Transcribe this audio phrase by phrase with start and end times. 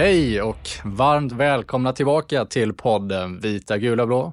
[0.00, 4.32] Hej och varmt välkomna tillbaka till podden Vita, gula, blå.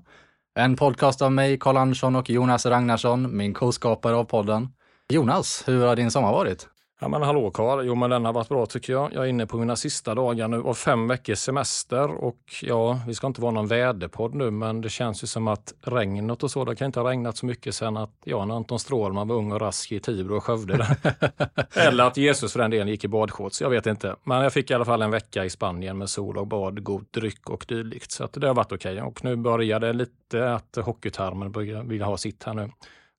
[0.60, 4.70] En podcast av mig, Karl Andersson och Jonas Ragnarsson, min co-skapare av podden.
[5.14, 6.68] Jonas, hur har din sommar varit?
[7.00, 9.14] Ja men hallå Karl, jo men den har varit bra tycker jag.
[9.14, 13.14] Jag är inne på mina sista dagar nu av fem veckors semester och ja, vi
[13.14, 16.66] ska inte vara någon väderpodd nu men det känns ju som att regnet och så,
[16.66, 19.52] det kan inte ha regnat så mycket sen att ja, när Anton Strålman var ung
[19.52, 20.98] och rask i Tibro och Skövde.
[21.74, 24.16] Eller att Jesus för den delen gick i badshorts, jag vet inte.
[24.24, 27.06] Men jag fick i alla fall en vecka i Spanien med sol och bad, god
[27.12, 28.12] dryck och dylikt.
[28.12, 28.94] Så att det har varit okej.
[28.94, 29.08] Okay.
[29.08, 31.52] Och nu börjar det lite att hockeytarmen
[31.88, 32.70] vill ha sitt här nu.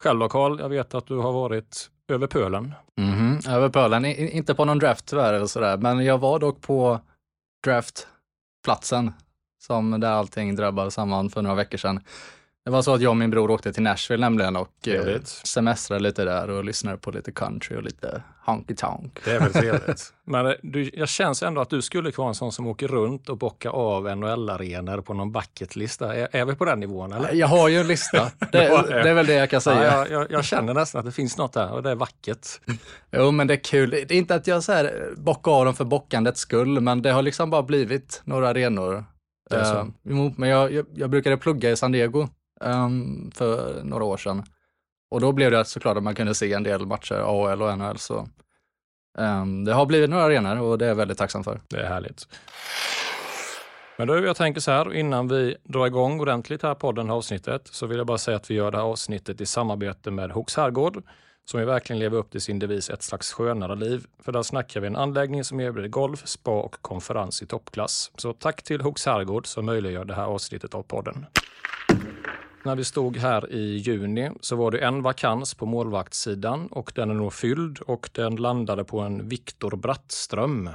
[0.03, 2.75] Själv då Karl, jag vet att du har varit över pölen.
[2.99, 3.51] Mm -hmm.
[3.51, 7.01] Över pölen, I, inte på någon draft tyvärr eller sådär, men jag var dock på
[7.65, 9.13] draftplatsen
[9.63, 12.01] som där allting drabbade samman för några veckor sedan.
[12.69, 16.03] Det var så att jag och min bror åkte till Nashville nämligen och eh, semestrade
[16.03, 19.21] lite där och lyssnade på lite country och lite honky tonk.
[19.25, 20.13] Det är väl trevligt.
[20.25, 23.29] Men eh, du, jag känns ändå att du skulle vara en sån som åker runt
[23.29, 26.17] och bockar av NHL-arenor på någon bucketlista.
[26.17, 27.13] Är, är vi på den nivån?
[27.13, 27.33] Eller?
[27.33, 28.31] Jag har ju en lista.
[28.53, 28.59] Det,
[28.89, 29.85] det är väl det jag kan säga.
[29.85, 32.47] Ja, jag, jag, känner nästan att det finns något där och det är vackert.
[33.11, 33.91] Jo, men det är kul.
[33.91, 37.11] Det är inte att jag så här bockar av dem för bockandets skull, men det
[37.11, 39.05] har liksom bara blivit några arenor.
[39.53, 39.85] Uh,
[40.37, 42.29] men jag, jag, jag brukade plugga i San Diego
[42.61, 44.45] um, för några år sedan.
[45.11, 47.99] Och då blev det såklart att man kunde se en del matcher, AHL och NHL.
[47.99, 48.29] Så
[49.19, 51.61] um, det har blivit några arenor och det är jag väldigt tacksam för.
[51.69, 52.27] Det är härligt.
[53.99, 57.87] Men då, jag tänker så här, innan vi drar igång ordentligt här podden, avsnittet, så
[57.87, 61.03] vill jag bara säga att vi gör det här avsnittet i samarbete med Hooks Herrgård,
[61.45, 64.07] som ju verkligen lever upp till sin devis ett slags skönare liv.
[64.23, 68.11] För där snackar vi en anläggning som erbjuder golf, spa och konferens i toppklass.
[68.17, 71.27] Så tack till Hooks Herrgård som möjliggör det här avsnittet av podden.
[72.63, 77.11] När vi stod här i juni så var det en vakans på målvaktssidan och den
[77.11, 80.71] är nog fylld och den landade på en Viktor Brattström.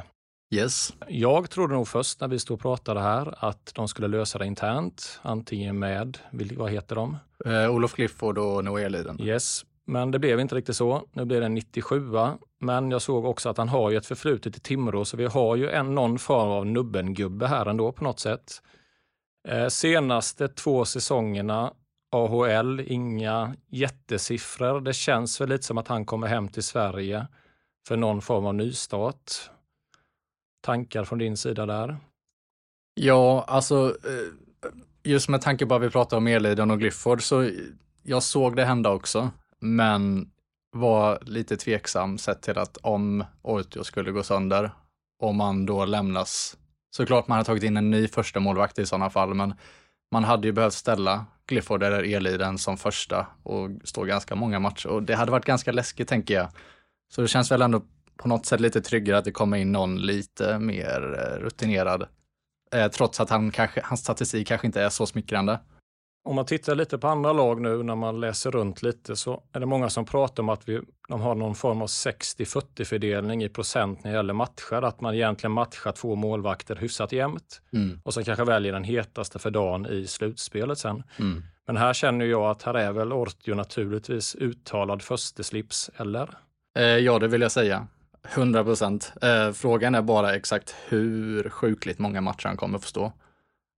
[0.53, 0.93] Yes.
[1.07, 4.45] Jag trodde nog först när vi stod och pratade här att de skulle lösa det
[4.45, 6.17] internt, antingen med,
[6.57, 7.17] vad heter de?
[7.45, 9.21] Uh, Olof Clifford och Noé Liden.
[9.21, 11.07] Yes, men det blev inte riktigt så.
[11.11, 12.01] Nu blir det en 97
[12.59, 15.55] men jag såg också att han har ju ett förflutet i Timrå så vi har
[15.55, 18.61] ju en, någon form av nubbengubbe här ändå på något sätt.
[19.47, 21.73] Eh, senaste två säsongerna
[22.11, 24.81] AHL, inga jättesiffror.
[24.81, 27.27] Det känns väl lite som att han kommer hem till Sverige
[27.87, 29.31] för någon form av nystart.
[30.61, 31.97] Tankar från din sida där?
[32.93, 34.33] Ja, alltså eh,
[35.03, 37.49] just med tanke på att vi pratar om Eliden och Glyfford så
[38.03, 40.31] jag såg det hända också, men
[40.71, 44.71] var lite tveksam sett till att om Oitio skulle gå sönder,
[45.19, 46.57] om man då lämnas
[46.95, 49.53] Såklart man har tagit in en ny första målvakt i sådana fall, men
[50.11, 54.87] man hade ju behövt ställa Clifford eller Eliden som första och stå ganska många matcher
[54.87, 56.47] och det hade varit ganska läskigt tänker jag.
[57.13, 57.81] Så det känns väl ändå
[58.17, 62.07] på något sätt lite tryggare att det kommer in någon lite mer eh, rutinerad.
[62.75, 65.59] Eh, trots att han kanske, hans statistik kanske inte är så smickrande.
[66.25, 69.59] Om man tittar lite på andra lag nu när man läser runt lite så är
[69.59, 73.49] det många som pratar om att vi, de har någon form av 60-40 fördelning i
[73.49, 74.81] procent när det gäller matcher.
[74.81, 77.99] Att man egentligen matchar två målvakter hyfsat jämnt Mm.
[78.03, 81.03] och så kanske väljer den hetaste för dagen i slutspelet sen.
[81.19, 81.43] Mm.
[81.67, 86.29] Men här känner jag att här är väl Ortio naturligtvis uttalad försteslips, eller?
[86.77, 87.87] Eh, ja, det vill jag säga.
[88.35, 89.13] 100 procent.
[89.21, 93.11] Eh, frågan är bara exakt hur sjukligt många matcher han kommer få stå.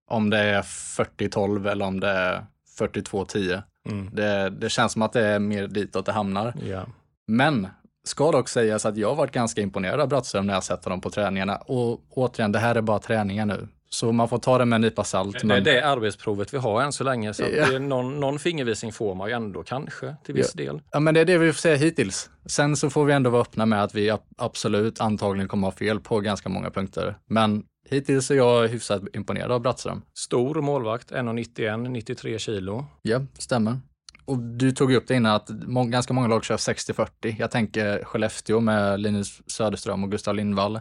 [0.07, 2.45] Om det är 40-12 eller om det är
[2.79, 3.61] 42-10.
[3.89, 4.09] Mm.
[4.13, 6.53] Det, det känns som att det är mer ditåt det hamnar.
[6.69, 6.85] Ja.
[7.27, 7.67] Men
[8.03, 11.01] ska dock sägas att jag har varit ganska imponerad av Brattström när jag sett honom
[11.01, 11.55] på träningarna.
[11.57, 13.67] Och återigen, det här är bara träningar nu.
[13.89, 15.33] Så man får ta det med en nypa salt.
[15.33, 18.91] Det är men- det arbetsprovet vi har än så länge, så är någon, någon fingervisning
[18.93, 20.81] får man ju ändå kanske till viss del.
[20.91, 22.29] Ja, men det är det vi får säga hittills.
[22.45, 25.71] Sen så får vi ändå vara öppna med att vi ab- absolut antagligen kommer ha
[25.71, 27.15] fel på ganska många punkter.
[27.25, 30.01] Men hittills är jag hyfsat imponerad av Brattström.
[30.13, 32.85] Stor målvakt, 1,91, 93 kilo.
[33.01, 33.79] Ja, stämmer.
[34.25, 37.35] Och du tog upp det innan att må- ganska många lag kör 60-40.
[37.39, 40.79] Jag tänker Skellefteå med Linus Söderström och Gustav Lindvall.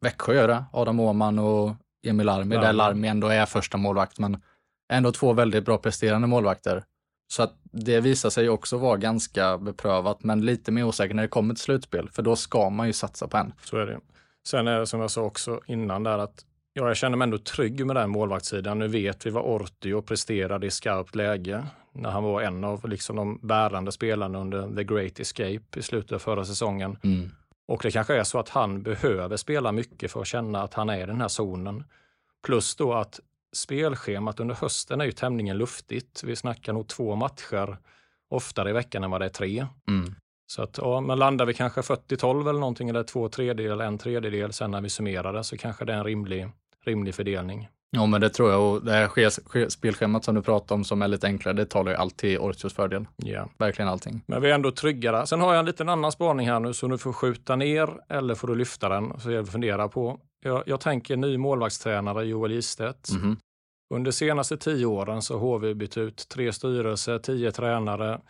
[0.00, 1.74] Växjö gör det, Adam Åhman och
[2.06, 2.76] Emil Larmi, där Larmi.
[2.76, 4.42] Larmi ändå är första målvakt, men
[4.92, 6.84] ändå två väldigt bra presterande målvakter.
[7.32, 11.28] Så att det visar sig också vara ganska beprövat, men lite mer osäkert när det
[11.28, 13.52] kommer till slutspel, för då ska man ju satsa på en.
[13.64, 14.00] Så är det.
[14.46, 17.38] Sen är det som jag sa också innan där att ja, jag känner mig ändå
[17.38, 18.78] trygg med den målvaktssidan.
[18.78, 23.16] Nu vet vi vad Ortio presterade i skarpt läge när han var en av liksom,
[23.16, 26.98] de bärande spelarna under The Great Escape i slutet av förra säsongen.
[27.02, 27.30] Mm.
[27.68, 30.88] Och det kanske är så att han behöver spela mycket för att känna att han
[30.88, 31.84] är i den här zonen.
[32.46, 33.20] Plus då att
[33.52, 36.22] spelschemat under hösten är ju tämligen luftigt.
[36.24, 37.76] Vi snackar nog två matcher
[38.28, 39.66] oftare i veckan än vad det är tre.
[39.88, 40.14] Mm.
[40.46, 44.52] Så att, ja, men landar vi kanske 40-12 eller någonting, eller två tredjedel, en tredjedel
[44.52, 46.48] sen när vi summerar det, så kanske det är en rimlig,
[46.84, 47.68] rimlig fördelning.
[47.90, 48.62] Ja, men det tror jag.
[48.62, 51.98] Och det här spelschemat som du pratar om som är lite enklare, det talar ju
[51.98, 53.06] alltid Ortios fördel.
[53.16, 53.48] Ja.
[53.58, 54.22] Verkligen allting.
[54.26, 55.26] Men vi är ändå tryggare.
[55.26, 58.34] Sen har jag en liten annan spaning här nu, så du får skjuta ner eller
[58.34, 60.20] får du lyfta den, så jag funderar på.
[60.44, 63.10] Jag, jag tänker ny målvaktstränare Joel Gistedt.
[63.10, 63.36] Mhm.
[63.94, 68.20] Under senaste tio åren så har vi bytt ut tre styrelser, tio tränare,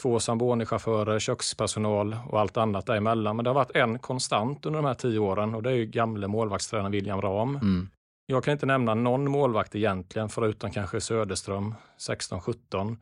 [0.00, 3.36] två Samboni-chaufförer, kökspersonal och allt annat däremellan.
[3.36, 5.86] Men det har varit en konstant under de här tio åren och det är ju
[5.86, 7.56] gamle målvaktstränaren William Ram.
[7.56, 7.88] Mm.
[8.26, 12.96] Jag kan inte nämna någon målvakt egentligen, förutom kanske Söderström, 16-17,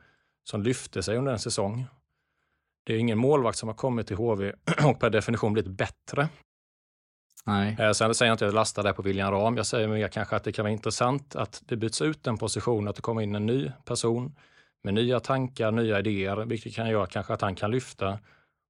[0.45, 1.87] som lyfte sig under en säsong.
[2.85, 4.53] Det är ingen målvakt som har kommit till HV
[4.85, 6.29] och per definition blivit bättre.
[7.45, 7.77] Nej.
[7.81, 9.57] Eh, Sen säger jag inte att jag lastar det på William Ram.
[9.57, 12.89] Jag säger mer kanske att det kan vara intressant att det byts ut en position,
[12.89, 14.35] att det kommer in en ny person
[14.83, 18.19] med nya tankar, nya idéer, vilket kan göra kanske att han kan lyfta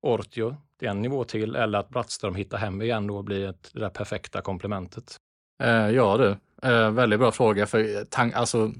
[0.03, 3.81] Ortio till en nivå till eller att Brattström hittar hem igen och blir ett, det
[3.81, 5.17] där perfekta komplementet.
[5.63, 6.37] Eh, ja du,
[6.69, 7.67] eh, väldigt bra fråga.
[7.67, 8.73] För tank, alltså,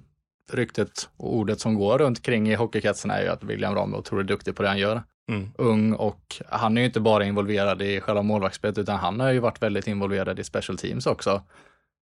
[0.53, 3.99] ryktet och ordet som går runt kring i hockeykretsen är ju att William Ram är
[3.99, 5.03] otroligt duktig på det han gör.
[5.31, 5.51] Mm.
[5.59, 9.39] Ung och han är ju inte bara involverad i själva målvaktsspelet utan han har ju
[9.39, 11.43] varit väldigt involverad i special teams också.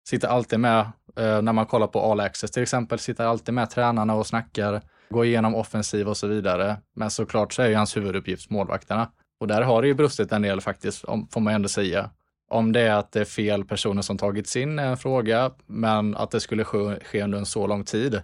[0.09, 0.79] Sitter alltid med,
[1.15, 4.81] eh, när man kollar på All Access till exempel, sitter alltid med tränarna och snackar,
[5.09, 6.77] gå igenom offensiv och så vidare.
[6.95, 9.11] Men såklart så är ju hans huvuduppgift målvakterna.
[9.39, 12.09] Och där har det ju brustit en del faktiskt, om, får man ändå säga.
[12.49, 16.15] Om det är att det är fel personer som tagits in är en fråga, men
[16.15, 18.21] att det skulle ske, ske under en så lång tid,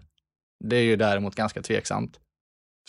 [0.63, 2.19] det är ju däremot ganska tveksamt.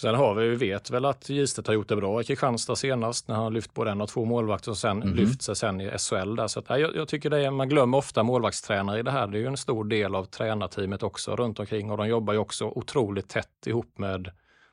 [0.00, 3.28] Sen har vi, vi vet väl att Gistet har gjort det bra i Kristianstad senast
[3.28, 5.14] när han lyft både en och två målvakter och sen Mhm.
[5.14, 6.36] lyft sig sen i SHL.
[6.36, 6.46] Där.
[6.46, 9.26] Så att, jag, jag tycker det är, man glömmer ofta målvaktstränare i det här.
[9.26, 12.38] Det är ju en stor del av tränarteamet också runt omkring och de jobbar ju
[12.38, 14.30] också otroligt tätt ihop med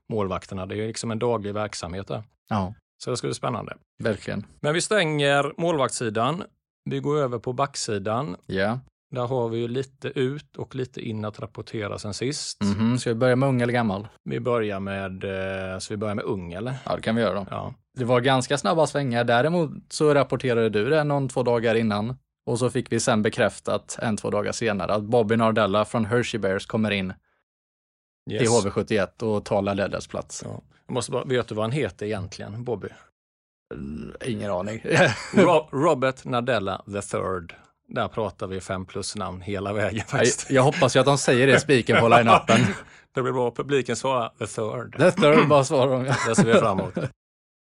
[0.10, 0.66] målvakterna.
[0.66, 2.24] Det är ju liksom en daglig verksamhet där.
[2.50, 3.78] Ja, Så det ska bli spännande.
[4.04, 4.46] verkligen.
[4.60, 6.44] Men vi stänger målvaktssidan.
[6.90, 8.36] Vi går över på backsidan.
[8.46, 8.80] Ja.
[9.12, 12.58] Där har vi ju lite ut och lite in att rapportera sen sist.
[12.64, 14.08] Mhm, Ska vi börja med ung eller gammal?
[14.24, 15.24] Vi börjar med,
[15.74, 16.74] eh, så vi börjar med ung eller?
[16.86, 17.46] Ja, det kan vi göra då.
[17.50, 17.74] Ja.
[17.98, 19.24] Det var ganska snabba svängar.
[19.24, 22.18] Däremot så rapporterade du det någon två dagar innan.
[22.46, 26.40] Och så fick vi sen bekräftat en, två dagar senare att Bobby Nardella från Hershey
[26.40, 27.14] Bears kommer in
[28.30, 28.50] till Yes.
[28.66, 30.42] HV71 och tar Laddellas plats.
[30.46, 30.62] Ja.
[30.88, 32.88] Jag måste bara, vet du vad han heter egentligen, Bobby?
[34.26, 34.82] Ingen aning.
[35.34, 37.54] Ro- Robert Nadella the third.
[37.94, 40.50] Där pratar vi fem plus namn hela vägen jag, faktiskt.
[40.50, 42.60] jag hoppas ju att de säger det spiken på line-upen.
[43.14, 43.52] Det blir bra.
[43.52, 44.96] Publiken svarar the third.
[44.98, 46.04] Det third bara svarar de.
[46.04, 46.94] Det ser vi fram emot.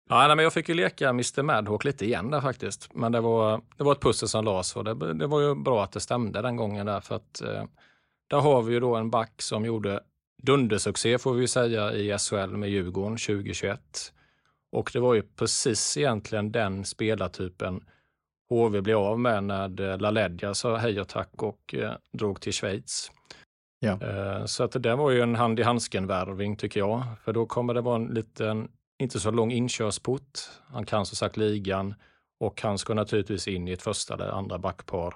[0.09, 2.89] Ja, nej, men jag fick ju leka Mr Madhawk lite igen där faktiskt.
[2.95, 5.85] Men det var, det var ett pussel som lades och det, det var ju bra
[5.85, 7.65] att det stämde den gången där för att eh,
[8.31, 10.01] där har vi ju då en back som gjorde
[10.43, 13.81] dundersuccé får vi ju säga i SHL med Djurgården 2021.
[14.73, 17.85] Och det var ju precis egentligen den spelartypen
[18.53, 23.11] HV blev av med när LaLeggia sa hej och tack och eh, drog till Schweiz.
[23.81, 23.99] Ja.
[24.03, 27.05] Eh, Så att det där var ju en hand i handsken-värvning tycker jag.
[27.25, 28.69] För då kommer det vara en liten,
[29.03, 30.39] inte så lång inkörsport.
[30.67, 31.95] Han kan som sagt ligan
[32.41, 35.15] och han ska naturligtvis in i ett första eller andra backpar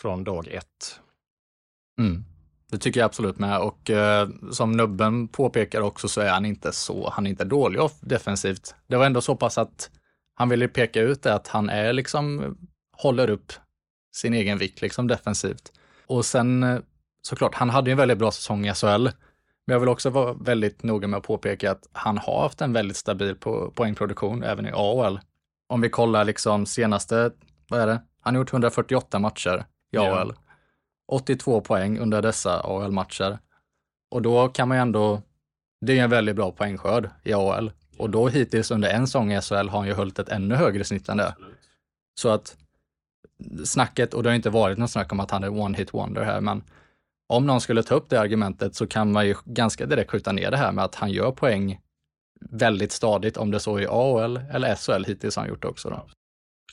[0.00, 1.00] från dag ett.
[1.98, 2.24] Mm.
[2.70, 6.72] Det tycker jag absolut med och eh, som Nubben påpekar också så är han inte
[6.72, 8.74] så, han är inte dålig defensivt.
[8.86, 9.90] Det var ändå så pass att
[10.34, 12.56] han ville peka ut det att han är liksom,
[12.96, 13.52] håller upp
[14.16, 15.72] sin egen vikt liksom defensivt.
[16.06, 16.78] Och sen eh,
[17.22, 19.08] såklart, han hade ju en väldigt bra säsong i SHL.
[19.66, 22.72] Men jag vill också vara väldigt noga med att påpeka att han har haft en
[22.72, 25.20] väldigt stabil po poängproduktion även i AHL.
[25.68, 27.30] Om vi kollar liksom senaste,
[27.68, 28.02] vad är det?
[28.20, 30.20] Han har gjort 148 matcher i Ja.
[30.20, 30.32] AHL.
[31.12, 33.38] 82 poäng under dessa AHL-matcher.
[34.10, 35.22] Och då kan man ju ändå,
[35.80, 37.72] det är en väldigt bra poängskörd i AHL.
[37.96, 40.84] Och då hittills under en säsong i SHL har han ju hållit ett ännu högre
[40.84, 41.34] snitt än det.
[42.20, 42.56] Så att
[43.64, 46.24] snacket, och det har inte varit något snack om att han är one hit wonder
[46.24, 46.62] här, men
[47.26, 50.50] om någon skulle ta upp det argumentet så kan man ju ganska direkt skjuta ner
[50.50, 51.80] det här med att han gör poäng
[52.50, 55.90] väldigt stadigt, om det så i AHL eller SHL hittills har han gjort också.
[55.90, 56.06] Då.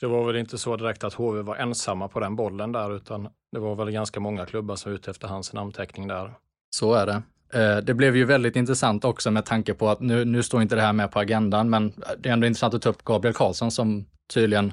[0.00, 3.28] Det var väl inte så direkt att HV var ensamma på den bollen där, utan
[3.52, 6.34] det var väl ganska många klubbar som var ute efter hans namnteckning där.
[6.70, 7.22] Så är det.
[7.54, 10.74] Eh, det blev ju väldigt intressant också med tanke på att nu, nu står inte
[10.74, 13.34] det här med på agendan, men eh, det är ändå intressant att ta upp Gabriel
[13.34, 14.72] Karlsson som tydligen,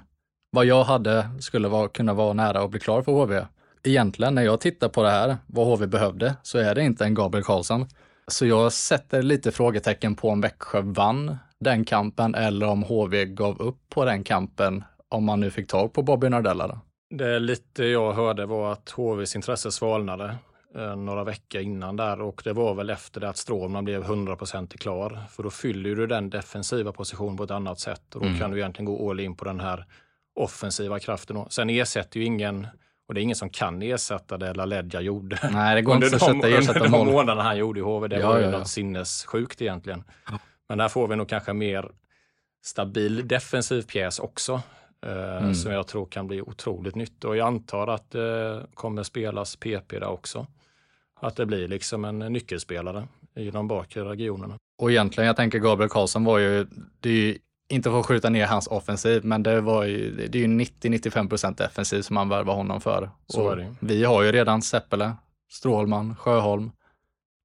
[0.52, 3.46] vad jag hade, skulle vara, kunna vara nära att bli klar för HV.
[3.84, 7.14] Egentligen när jag tittar på det här, vad HV behövde, så är det inte en
[7.14, 7.86] Gabriel Karlsson.
[8.28, 13.62] Så jag sätter lite frågetecken på om Växjö vann den kampen eller om HV gav
[13.62, 16.68] upp på den kampen om man nu fick tag på Bobby Nardella.
[16.68, 16.80] Då.
[17.16, 20.36] Det lite jag hörde var att HVs intresse svalnade
[20.98, 25.20] några veckor innan där och det var väl efter det att Strålman blev 100% klar.
[25.30, 28.40] För då fyller du den defensiva positionen på ett annat sätt och då Mm.
[28.40, 29.86] kan du egentligen gå all in på den här
[30.36, 31.46] offensiva kraften.
[31.50, 32.68] Sen ersätter ju ingen,
[33.08, 35.40] och det är ingen som kan ersätta det LaLeggia gjorde.
[35.52, 38.08] Nej, det går inte att de, sätta ersätta under de månaderna han gjorde i HV.
[38.08, 38.58] Det Ja, var ju ja, ja.
[38.58, 40.04] något sinnessjukt egentligen.
[40.70, 41.92] Men där får vi nog kanske mer
[42.64, 44.62] stabil defensiv pjäs också.
[45.06, 45.56] eh, Mm.
[45.56, 47.24] Som jag tror kan bli otroligt nytt.
[47.24, 50.48] Och jag antar att det kommer spelas PP där också.
[51.20, 54.58] Att det blir liksom en nyckelspelare i de bakre regionerna.
[54.82, 56.68] Och egentligen, jag tänker Gabriel Karlsson var ju,
[57.00, 57.38] det är ju
[57.70, 61.30] inte för att skjuta ner hans offensiv, men det var ju, det är ju 90-95
[61.30, 63.10] procent defensiv som man värvar honom för.
[63.28, 63.76] Så är det.
[63.80, 65.14] Vi har ju redan Seppele,
[65.52, 66.72] Strålman, Sjöholm.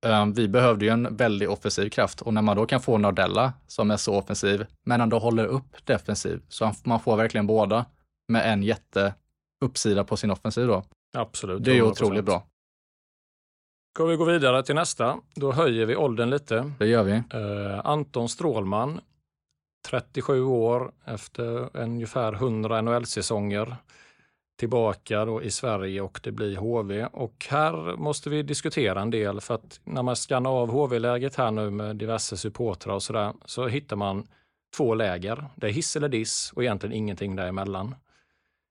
[0.07, 3.53] Um, vi behövde ju en väldig offensiv kraft och när man då kan få Nardella
[3.67, 7.85] som är så offensiv, men ändå håller upp defensiv, så man får verkligen båda
[8.29, 9.15] med en jätte
[9.65, 10.85] uppsida på sin offensiv då.
[11.17, 11.65] Absolut.
[11.65, 11.91] Det är ju 100%.
[11.91, 12.47] otroligt bra.
[13.95, 15.21] Ska vi gå vidare till nästa?
[15.35, 16.73] Då höjer vi åldern lite.
[16.79, 17.13] Det gör vi.
[17.13, 19.01] Eh, Anton Strålman,
[19.89, 23.77] 37 år efter ungefär 100 NHL-säsonger
[24.59, 27.07] tillbaka då i Sverige och det blir HV.
[27.07, 31.51] Och här måste vi diskutera en del för att när man skannar av HV-läget här
[31.51, 34.27] nu med diverse supportrar och sådär så hittar man
[34.77, 35.45] två läger.
[35.57, 37.95] Det är hiss eller diss och egentligen ingenting däremellan.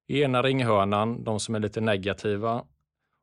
[0.08, 2.64] I ena ringhörnan, de som är lite negativa,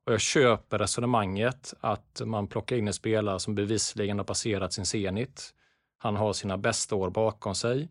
[0.07, 4.87] och jag köper resonemanget att man plockar in en spelare som bevisligen har passerat sin
[4.87, 5.54] zenit.
[5.99, 7.88] Han har sina bästa år bakom sig.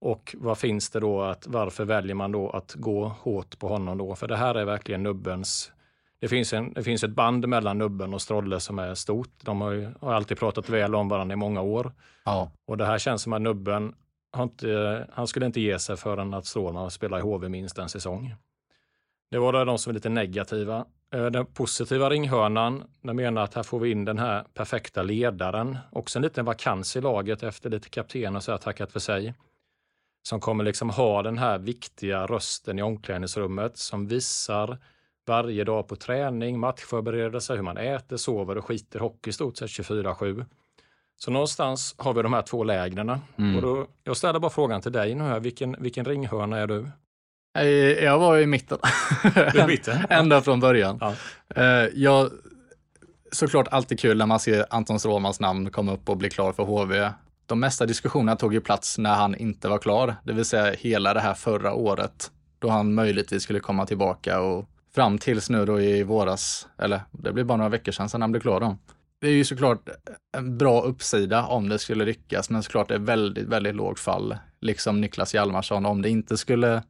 [0.00, 3.98] Och vad finns det då att varför väljer man då att gå hårt på honom
[3.98, 4.14] då?
[4.14, 5.72] För det här är verkligen nubbens.
[6.20, 9.30] Det finns, en, det finns ett band mellan nubben och Strolle som är stort.
[9.42, 11.92] De har, ju, har alltid pratat väl om varandra i många år.
[12.24, 13.94] Ja, Och det här känns som att nubben,
[14.36, 18.34] inte, han skulle inte ge sig förrän att Strålman spelar i HV minst en säsong.
[19.30, 20.86] Det var de som är lite negativa.
[21.14, 25.78] Eh, Den positiva ringhörnan, de menar att här får vi in den här perfekta ledaren.
[25.92, 29.34] Också en liten vakans i laget efter lite kapten och så här tackat för sig.
[30.22, 34.78] Som kommer liksom ha den här viktiga rösten i omklädningsrummet som visar
[35.26, 39.68] varje dag på träning, matchförberedelse, hur man äter, sover och skiter hockey i stort sett
[39.68, 40.44] 24-7.
[41.16, 43.18] Så någonstans har vi de här två lägren.
[43.36, 43.56] Mm.
[43.56, 46.90] Och då, jag ställer bara frågan till dig nu här, vilken, vilken ringhörna är du?
[48.02, 48.78] Jag var i mitten.
[49.54, 49.98] I mitten?
[50.08, 50.98] Ända från början.
[51.00, 51.14] Ja.
[51.54, 52.30] Eh, Jag,
[53.32, 56.62] såklart alltid kul när man ser Anton Strålmans namn komma upp och bli klar för
[56.62, 57.10] HV.
[57.46, 61.14] De mesta diskussionerna tog ju plats när han inte var klar, det vill säga hela
[61.14, 65.80] det här förra året då han möjligtvis skulle komma tillbaka och fram tills nu då
[65.80, 68.76] i våras, eller det blir bara några veckor sedan, sedan han blev klar då.
[69.20, 69.88] Det är ju såklart
[70.36, 74.36] en bra uppsida om det skulle lyckas, men såklart det är väldigt, väldigt lågt fall,
[74.60, 76.82] liksom Niklas Hjalmarsson, om det inte skulle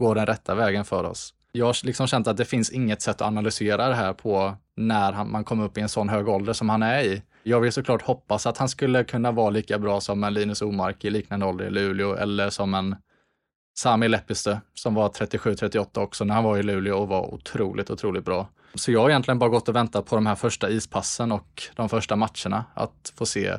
[0.00, 1.34] går den rätta vägen för oss.
[1.52, 5.12] Jag har liksom känt att det finns inget sätt att analysera det här på när
[5.12, 7.22] han, man kommer upp i en sån hög ålder som han är i.
[7.42, 11.04] Jag vill såklart hoppas att han skulle kunna vara lika bra som en Linus Omark
[11.04, 12.96] i liknande ålder i Luleå eller som en
[13.78, 18.24] Sami Lepistö som var 37-38 också när han var i Luleå och var otroligt, otroligt
[18.24, 18.48] bra.
[18.74, 21.88] Så jag har egentligen bara gått och väntat på de här första ispassen och de
[21.88, 23.54] första matcherna att få se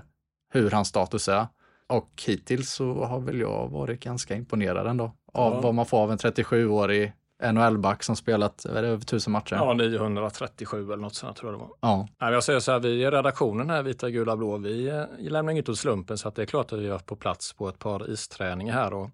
[0.53, 1.47] hur hans status är.
[1.89, 5.61] Och hittills så har väl jag varit ganska imponerad ändå av Ja.
[5.61, 7.13] vad man får av en 37-årig
[7.53, 9.55] NHL-back som spelat det, över tusen matcher.
[9.55, 11.75] Ja, 937 eller något sånt tror jag det var.
[11.81, 12.07] Ja.
[12.21, 15.51] Nej, jag säger så här, vi i redaktionen här, Vita, Gula, Blå, vi eh, lämnar
[15.51, 17.79] inget åt slumpen så att det är klart att vi har på plats på ett
[17.79, 18.93] par isträningar här.
[18.93, 19.09] Och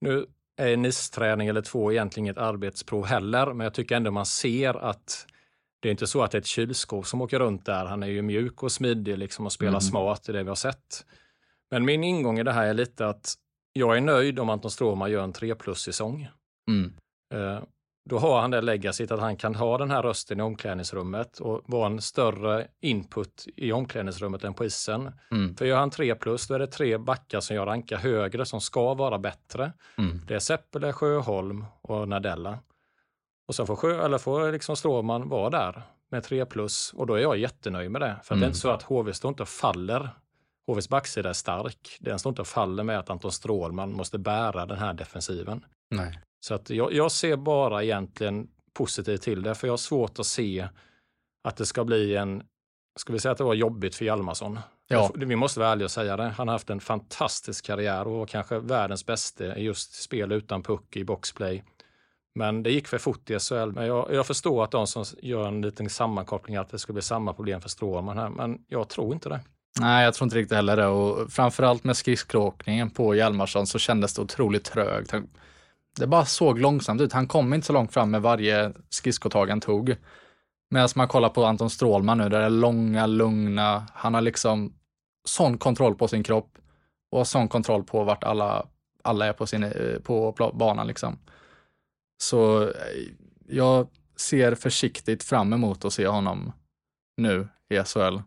[0.00, 0.26] nu
[0.56, 4.74] är en isträning eller två egentligen inget arbetsprov heller, men jag tycker ändå man ser
[4.84, 5.26] att
[5.80, 7.84] det är inte så att det är ett kylskåp som åker runt där.
[7.86, 9.80] Han är ju mjuk och smidig liksom och spelar Mm.
[9.80, 11.04] smart, är det vi har sett.
[11.70, 13.34] Men min ingång i det här är lite att
[13.76, 16.28] jag är nöjd om Anton Stråman gör en 3 plus-säsong.
[16.70, 16.92] Mm.
[17.34, 17.62] Eh,
[18.10, 21.62] Då har han det legacyt att han kan ha den här rösten i omklädningsrummet och
[21.66, 25.12] vara en större input i omklädningsrummet än på isen.
[25.30, 25.56] Mm.
[25.56, 28.60] För gör han 3 plus, då är det tre backar som jag rankar högre, som
[28.60, 29.72] ska vara bättre.
[29.98, 30.20] Mm.
[30.28, 32.58] Det är Seppele, Sjöholm och Nadella.
[33.48, 37.14] Och så får, Sjö, eller får liksom Stråman vara där med 3 plus och då
[37.14, 38.16] är jag jättenöjd med det.
[38.24, 38.48] För att det är Mm.
[38.48, 40.08] inte så att HV står inte faller.
[40.66, 41.96] HVs backsida är stark.
[42.00, 45.64] Den står inte och faller med att Anton Strålman måste bära den här defensiven.
[45.90, 46.20] Nej.
[46.40, 50.26] Så att jag, jag ser bara egentligen positivt till det, för jag har svårt att
[50.26, 50.68] se
[51.44, 52.42] att det ska bli en,
[52.98, 54.58] ska vi säga att det var jobbigt för Hjalmarsson?
[54.88, 55.10] Ja.
[55.14, 56.28] Vi måste vara ärliga och säga det.
[56.28, 60.62] Han har haft en fantastisk karriär och var kanske världens bästa i just spel utan
[60.62, 61.64] puck i boxplay.
[62.34, 63.72] Men det gick för fort i SHL.
[63.72, 67.02] Men jag, jag förstår att de som gör en liten sammankoppling att det ska bli
[67.02, 69.40] samma problem för Stråman här, men jag tror inte det.
[69.80, 70.86] Nej, jag tror inte riktigt heller det.
[70.86, 75.10] Och framförallt med skridskoåkningen på Hjalmarsson så kändes det otroligt trögt.
[75.10, 75.28] Han-
[75.98, 77.12] Det bara såg långsamt ut.
[77.12, 79.96] Han kom inte så långt fram med varje skridskotag han tog.
[80.70, 83.86] Medan man kollar på Anton Strålman nu, där det är långa, lugna.
[83.94, 84.72] Han har liksom
[85.28, 86.58] sån kontroll på sin kropp
[87.10, 88.66] och sån kontroll på vart alla,
[89.04, 91.18] alla är på, sin, eh, på banan liksom.
[92.22, 92.68] Så eh,
[93.48, 96.52] jag ser försiktigt fram emot att se honom
[97.16, 98.18] nu i SHL.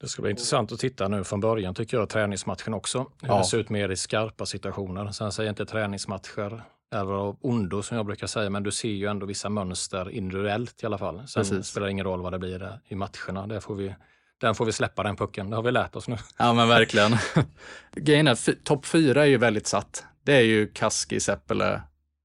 [0.00, 2.98] Det ska bli intressant att titta nu från början tycker jag, träningsmatchen också.
[3.22, 3.38] Hur Ja.
[3.38, 5.10] det ser ut mer i skarpa situationer.
[5.10, 8.88] Sen säger jag inte träningsmatcher är av ondo som jag brukar säga, men du ser
[8.88, 11.28] ju ändå vissa mönster individuellt i alla fall.
[11.28, 11.66] Sen Precis.
[11.66, 13.46] spelar det ingen roll vad det blir där i matcherna.
[13.46, 13.94] Det får vi,
[14.40, 16.16] den får vi släppa den pucken, det har vi lärt oss nu.
[16.38, 17.12] Ja men verkligen.
[17.96, 20.04] Grejen är, topp fyra är ju väldigt satt.
[20.22, 21.82] Det är ju Kaski, Seppele,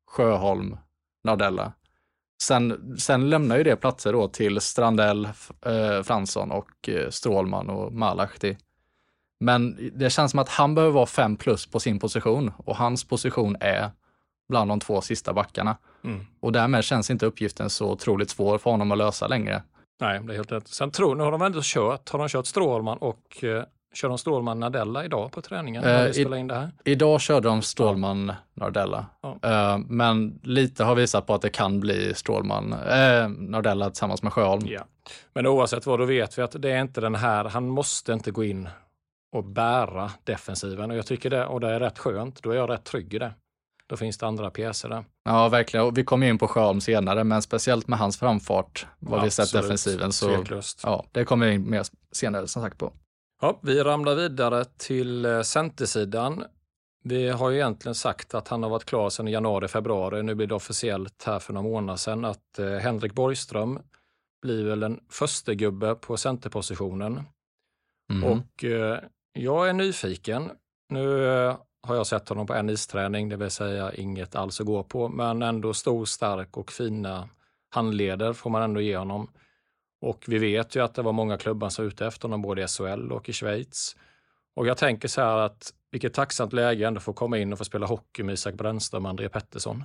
[0.08, 0.78] Sjöholm,
[1.24, 1.74] Nardella.
[2.42, 5.26] Sen, sen lämnar ju det platser då till Strandell,
[5.66, 8.58] eh, Fransson och eh, Strålman och Malahti.
[9.40, 13.04] Men det känns som att han behöver vara fem plus på sin position och hans
[13.04, 13.92] position är
[14.50, 15.78] bland de två sista backarna.
[16.04, 16.26] Mm.
[16.40, 19.64] Och därmed känns inte uppgiften så otroligt svår för honom att lösa längre.
[20.02, 20.68] Nej, det är helt rätt.
[20.68, 24.18] Sen tror nu har de ändå kört, har de kört Strålman och eh, kör de
[24.18, 25.84] Strålman Nadella idag på träningen?
[25.84, 26.72] Eh, när vi spelar in det här?
[26.84, 29.06] Idag körde de Strålman Nardella.
[29.22, 29.40] Ja.
[29.44, 34.34] Eh, men lite har visat på att det kan bli Strålman eh, Nardella tillsammans med
[34.34, 34.62] Sjöholm.
[34.66, 34.82] Ja.
[35.34, 38.32] Men oavsett vad, då vet vi att det är inte den här, han måste inte
[38.32, 38.70] gå in
[39.36, 40.92] och bära defensiven.
[40.92, 43.20] Och jag tycker det, och det är rätt skönt, då är jag rätt trygg i
[43.20, 43.34] det.
[43.88, 45.06] Då finns det andra pjäser där.
[45.24, 45.86] Ja, verkligen.
[45.86, 49.44] Och vi kommer in på Sjöholm senare, men speciellt med hans framfart, vad vi sett
[49.44, 49.64] Absolut.
[49.64, 50.82] defensiven, så Tveklöst.
[50.84, 52.94] ja, det kommer vi in mer senare som sagt på.
[53.42, 56.44] Ja, vi ramlar vidare till eh, centersidan.
[57.04, 60.24] Vi har ju egentligen sagt att han har varit klar sedan januari, februari.
[60.24, 63.80] Nu blir det officiellt här för några månader sedan att eh, Henrik Borgström
[64.42, 67.22] blir väl en första gubbe på centerpositionen.
[68.12, 68.24] Mm.
[68.24, 69.00] Och eh,
[69.34, 70.52] jag är nyfiken.
[70.90, 74.68] Nu eh, har jag sett honom på en isträning, det vill säga inget alls att
[74.68, 77.30] gå på, men ändå stor, stark och fina
[77.70, 79.32] handleder får man ändå ge honom.
[80.02, 82.62] Och vi vet ju att det var många klubbar som var ute efter honom, både
[82.64, 83.96] i SHL och i Schweiz.
[84.56, 87.66] Och jag tänker så här att vilket tacksamt läge ändå få komma in och få
[87.66, 89.84] spela hockey med Isak Brännström och André Pettersson.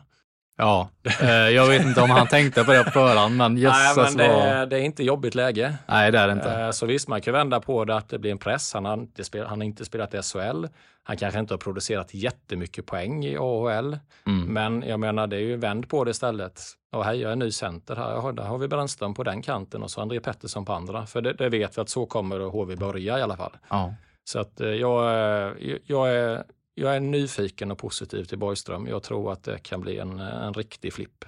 [0.57, 0.89] Ja,
[1.21, 4.17] eh, jag vet inte om han tänkte på det på förhand, men Nej, jösses men
[4.17, 4.43] det, vad...
[4.47, 5.75] är- det är inte jobbigt läge.
[5.89, 6.51] Nej, det är det inte.
[6.53, 8.75] Eh, Så visst, man kan vända på det att det blir en press.
[8.75, 10.65] Han har inte, spel, han har inte spelat i SHL.
[11.03, 13.99] Han kanske inte har producerat jättemycket poäng i AHL.
[14.27, 14.45] Mm.
[14.53, 16.63] Men jag menar, det är ju vänd på det istället.
[16.95, 18.11] Och hej, jag är ny center här.
[18.11, 21.07] Jaha, där har vi Brännström på den kanten och så André Pettersson på andra.
[21.07, 23.53] För det, det vet vi att så kommer HV börja i alla fall.
[23.69, 23.95] Ja.
[24.25, 28.87] Så att eh, jag, är- jag, är, jag är nyfiken och positiv till Borgström.
[28.87, 31.25] Jag tror att det kan bli en, en riktig flipp.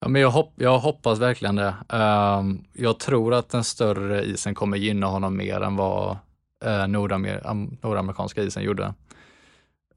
[0.00, 1.74] Ja, men jag, hopp, jag hoppas verkligen det.
[1.88, 6.16] Ehm, jag tror att den större isen kommer gynna honom mer än vad
[6.66, 8.94] uh, nordamer, am- nordamerikanska isen gjorde.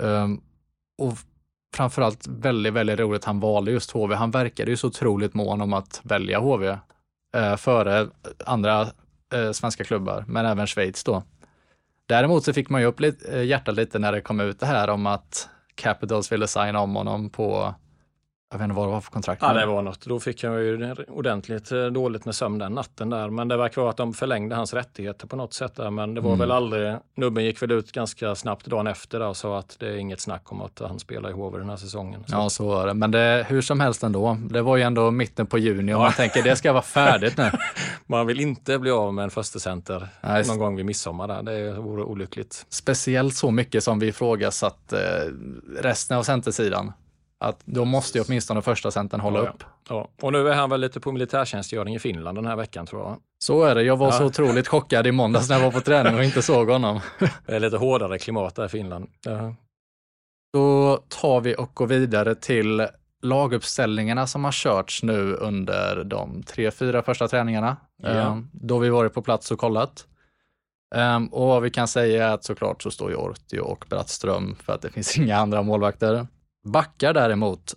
[0.03, 0.41] Ehm,
[0.97, 1.13] och
[1.77, 4.15] framförallt väldigt, väldigt roligt han valde just HV.
[4.15, 6.77] Han verkade ju så otroligt mån om att välja HV
[7.35, 8.07] eh, före
[8.45, 8.81] andra
[9.33, 11.23] eh, svenska klubbar, men även Schweiz då.
[12.07, 14.65] Däremot så fick man ju upp lite, eh, hjärtat lite när det kom ut det
[14.65, 17.75] här om att Capitals ville signa om honom på
[18.51, 19.41] jag vet inte vad det var för kontrakt.
[19.41, 20.05] Ja, det var något.
[20.05, 23.29] Då fick jag ju ordentligt eh, dåligt med sömn den natten där.
[23.29, 25.91] Men det verkar vara att de förlängde hans rättigheter på något sätt där.
[25.91, 26.39] Men det var Mm.
[26.39, 29.87] väl aldrig, nubben gick väl ut ganska snabbt dagen efter där och sa att det
[29.87, 32.23] är inget snack om att han spelar i HV den här säsongen.
[32.27, 32.35] Så.
[32.35, 32.93] Ja, så var det.
[32.93, 34.37] Men det, hur som helst ändå.
[34.49, 37.51] Det var ju ändå mitten på juni och man tänker det ska vara färdigt nu.
[38.05, 41.27] Man vill inte bli av med en första center Nej, någon gång vid midsommar.
[41.27, 41.43] Där.
[41.43, 42.65] Det vore olyckligt.
[42.69, 44.99] Speciellt så mycket som vi ifrågasatt eh,
[45.79, 46.93] resten av centersidan.
[47.39, 49.63] Att då måste ju åtminstone första centern hålla Ja, upp.
[49.89, 50.07] Ja.
[50.21, 53.17] Och nu är han väl lite på militärtjänstgöring i Finland den här veckan tror jag.
[53.39, 53.83] Så är det.
[53.83, 54.11] Jag var Ja.
[54.11, 56.99] så otroligt chockad i måndags när jag var på träning och inte såg honom.
[57.45, 59.09] Det är lite hårdare klimat där i Finland.
[59.25, 59.55] Ja.
[60.53, 62.87] Då tar vi och går vidare till
[63.21, 67.77] laguppställningarna som har körts nu under de tre, fyra första träningarna.
[68.03, 68.09] Ja.
[68.09, 70.05] Eh, Då vi varit på plats och kollat.
[70.95, 74.55] Ehm, Och vad vi kan säga är att såklart så står ju Ortio och Brattström
[74.55, 76.27] för att det finns inga andra målvakter.
[76.67, 77.75] Backar däremot,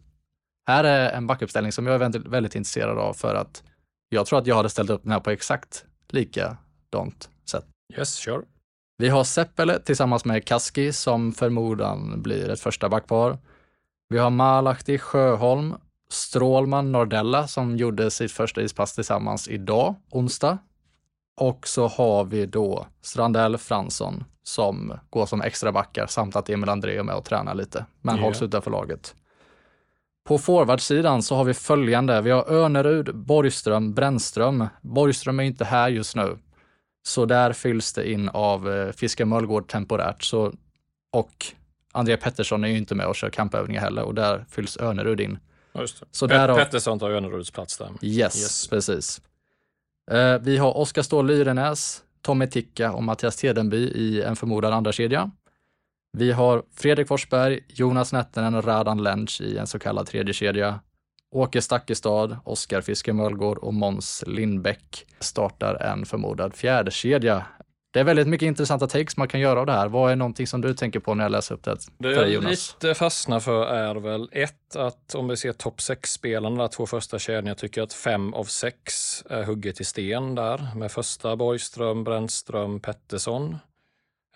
[0.68, 3.62] här är en backuppställning som jag är väldigt, väldigt intresserad av för att
[4.08, 7.64] jag tror att jag hade ställt upp den här på exakt likadant sätt.
[7.98, 8.44] Yes, kör.
[8.98, 13.38] Vi har Seppele tillsammans med Kaski som förmodan blir ett första backpar.
[14.08, 15.74] Vi har Malahti Sjöholm,
[16.12, 20.58] Strålman Nordella som gjorde sitt första ispass tillsammans idag, onsdag.
[21.40, 26.68] Och så har vi då Strandell Fransson som går som extra backar samt att Emil
[26.68, 28.22] André är med och tränar lite, men Ja.
[28.22, 29.14] hålls utanför laget.
[30.28, 32.20] På forwardsidan så har vi följande.
[32.20, 34.66] Vi har Önerud, Borgström, Brännström.
[34.82, 36.38] Borgström är inte här just nu.
[37.02, 40.22] Så där fylls det in av eh, Fiske Möllgård temporärt.
[40.22, 40.52] Så,
[41.12, 41.46] och
[41.92, 45.38] André Pettersson är ju inte med och kör kampövningar heller och där fylls Önerud in.
[45.74, 46.06] Just det.
[46.10, 47.88] Så Pet- därav- Pettersson tar Öneruds plats där.
[48.02, 48.68] Yes, Yes.
[48.68, 49.20] precis.
[50.10, 54.92] Eh, vi har Oskar Ståhl Lyrenäs, Tommy Ticka och Mattias Tedenby i en förmodad andra
[54.92, 55.30] kedja.
[56.12, 60.80] Vi har Fredrik Forsberg, Jonas Nättinen och Radan Lenc i en så kallad tredje kedja.
[61.30, 67.46] Åke Stakkestad, Oskar Fiske Möllgård och Måns Lindbäck startar en förmodad fjärde kedja.
[67.92, 69.88] Det är väldigt mycket intressanta takes man kan göra av det här.
[69.88, 72.76] Vad är någonting som du tänker på när jag läser upp det Det jag Jonas?
[72.82, 77.18] lite fastnar för är väl ett, att om vi ser topp 6-spelarna, de två första
[77.18, 78.92] kedjorna, jag tycker att fem av sex
[79.30, 80.68] är hugget i sten där.
[80.76, 83.56] Med första Borgström, Brännström, Pettersson.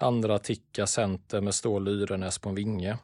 [0.01, 2.99] Andra Ticka center med Ståhl Lyrenäs på en vinge.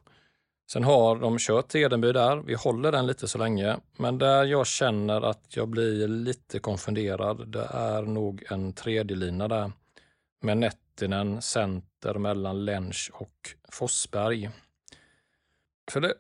[0.73, 3.77] Sen har de kört Edenby där, vi håller den lite så länge.
[3.97, 9.49] Men där jag känner att jag blir lite konfunderad, det är nog en tredje lina
[9.49, 9.73] där.
[10.41, 14.51] Med Nettinen center mellan Lensch och Forsberg.
[15.91, 16.15] För det,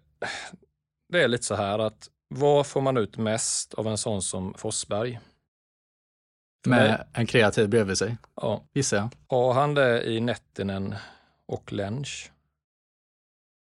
[1.08, 4.54] det är lite så här att vad får man ut mest av en sån som
[4.54, 5.20] Forsberg?
[6.66, 9.10] Med en kreativ bredvid sig, Ja, gissar jag.
[9.28, 10.94] har han det i Nettinen
[11.46, 12.30] och Lensch?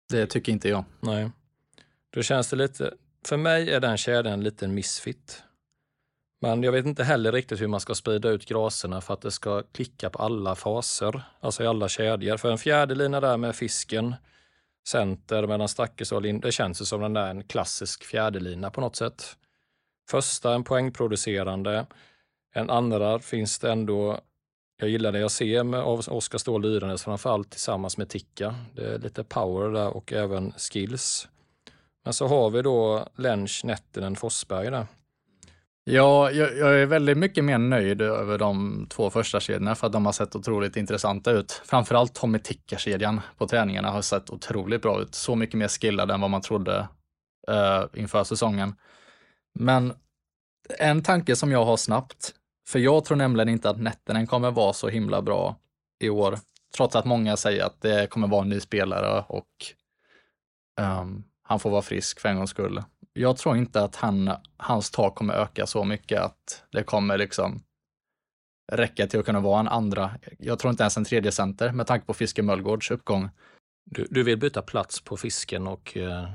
[0.08, 0.84] Det tycker inte jag.
[1.00, 1.30] Nej.
[2.10, 2.94] Då känns det lite,
[3.26, 5.42] för mig är den kedjan en liten misfit.
[6.44, 9.30] Men jag vet inte heller riktigt hur man ska sprida ut graserna för att det
[9.30, 12.36] ska klicka på alla faser, alltså i alla kedjor.
[12.36, 14.14] För en fjärde lina där med fisken,
[14.88, 18.80] center mellan Stackes och Lind, det känns ju som den där en klassisk fjärdelina på
[18.80, 19.36] något sätt.
[20.10, 21.86] Första en poängproducerande,
[22.54, 24.20] en andra finns det ändå
[24.76, 28.54] jag gillar det jag ser med av Oskar Ståhl Lyrenäs framförallt tillsammans med Ticka.
[28.74, 31.28] Det är lite power där och även skills.
[32.04, 34.86] Men så har vi då Lench, Nettinen, Forsberg där.
[35.86, 39.92] Ja, jag, jag är väldigt mycket mer nöjd över de två första kedjorna för att
[39.92, 41.62] de har sett otroligt intressanta ut.
[41.64, 45.14] Framförallt Tommy Ticka-kedjan på träningarna har sett otroligt bra ut.
[45.14, 46.88] Så mycket mer skillad än vad man trodde
[47.50, 48.74] uh, inför säsongen.
[49.54, 49.92] Men
[50.78, 52.34] en tanke som jag har snabbt,
[52.68, 55.56] för jag tror nämligen inte att Nettinen kommer vara så himla bra
[56.00, 56.38] i år,
[56.76, 59.48] trots att många säger att det kommer vara en ny spelare och
[60.80, 62.82] um, han får vara frisk för en gångs skull
[63.14, 67.62] jag tror inte att han, hans tak kommer öka så mycket att det kommer liksom
[68.72, 70.10] räcka till att kunna vara en andra.
[70.38, 73.28] Jag tror inte ens en tredje center med tanke på Fiske Möllgårds uppgång.
[73.90, 76.28] Du, du vill byta plats på fisken och, eh,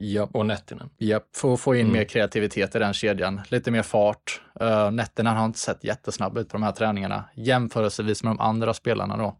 [0.00, 0.90] Ja, och Nettinen.
[0.98, 1.92] Japp, för att få in Mm.
[1.92, 3.40] mer kreativitet i den kedjan.
[3.48, 4.40] Lite mer fart.
[4.62, 8.74] Uh, Nettinen har inte sett jättesnabb ut på de här träningarna jämförelsevis med de andra
[8.74, 9.36] spelarna då.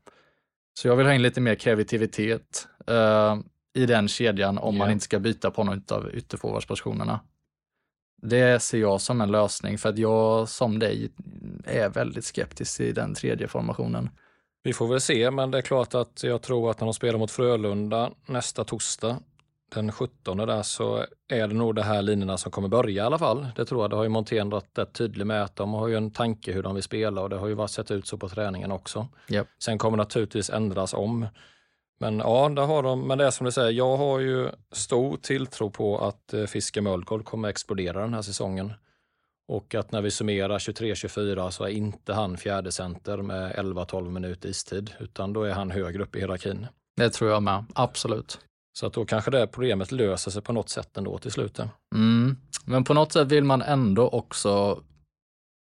[0.81, 3.39] Så jag vill ha in lite mer kreativitet eh,
[3.75, 4.93] i den kedjan om man Ja.
[4.93, 7.21] inte ska byta på någon av ytterforwardspositionerna.
[8.23, 11.11] Det ser jag som en lösning för att jag som dig
[11.65, 14.11] är väldigt skeptisk till den tredje formationen.
[14.65, 17.19] Vi får väl se, men det är klart att jag tror att när de spelar
[17.19, 19.17] mot Frölunda nästa torsdag,
[19.75, 23.19] den 17 där, så är det nog de här linjerna som kommer börja i alla
[23.19, 23.47] fall.
[23.57, 23.91] Det tror jag.
[23.91, 26.63] Det har ju Montén varit rätt tydlig med att de har ju en tanke hur
[26.63, 29.09] de vill spela och det har ju sett ut så på träningen också.
[29.29, 29.49] Japp.
[29.65, 31.27] Sen kommer det naturligtvis ändras om.
[32.03, 35.17] Men ja, där har de, men det är som du säger, jag har ju stor
[35.17, 38.73] tilltro på att eh, Fiske Möllgård kommer explodera den här säsongen.
[39.49, 44.49] Och att när vi summerar 23-24 så är inte han fjärde center med 11-12 minuter
[44.49, 46.67] istid, utan då är han högre upp i hierarkin.
[46.97, 48.39] Det tror jag med, absolut.
[48.73, 51.59] Så att då kanske det problemet löser sig på något sätt ändå till slut.
[51.95, 52.37] Mm.
[52.65, 54.83] Men på något sätt vill man ändå också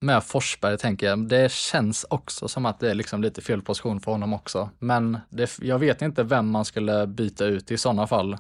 [0.02, 4.00] med Forsberg tänker jag, det känns också som att det är liksom lite fel position
[4.00, 4.70] för honom också.
[4.80, 8.38] Men det, jag vet inte vem man skulle byta ut i sådana fall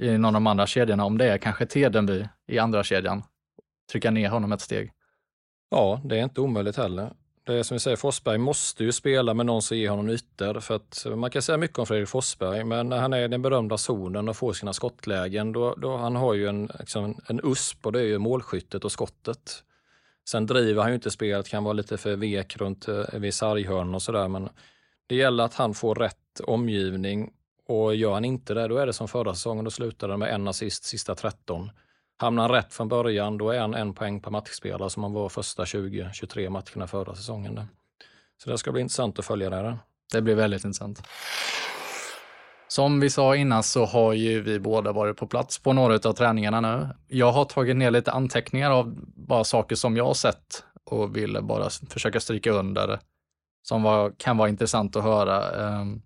[0.00, 3.22] i någon av de andra kedjorna, om det är kanske Tedenby i andra kedjan.
[3.92, 4.92] Trycka ner honom ett steg.
[5.70, 7.12] Ja, det är inte omöjligt heller.
[7.44, 10.60] Det är som vi säger, Forsberg måste ju spela med någon som ger honom ytor.
[10.60, 13.42] För att man kan säga mycket om Fredrik Forsberg, men när han är i den
[13.42, 17.86] berömda zonen och får sina skottlägen, då, då han har ju en, liksom, en USP
[17.86, 19.64] och det är ju målskyttet och skottet.
[20.28, 23.94] Sen driver han ju inte spelet, kan vara lite för vek runt eh, vid sarghörn
[23.94, 24.48] och sådär, men
[25.06, 27.32] det gäller att han får rätt omgivning
[27.68, 30.34] och gör han inte det, då är det som förra säsongen, då slutar det med
[30.34, 31.70] en assist sista 13.
[32.16, 35.28] Hamnar han rätt från början, då är han en poäng per matchspelare som han var
[35.28, 37.60] första 20-23 matcherna förra säsongen.
[38.42, 39.56] Så det ska bli intressant att följa det.
[39.56, 39.78] här.
[40.12, 41.02] Det blir väldigt intressant.
[42.72, 46.12] Som vi sa innan så har ju vi båda varit på plats på några av
[46.12, 46.88] träningarna nu.
[47.08, 51.42] Jag har tagit ner lite anteckningar av bara saker som jag har sett och ville
[51.42, 52.98] bara försöka stryka under
[53.62, 55.66] som var, kan vara intressant att höra.
[55.66, 56.02] Ehm,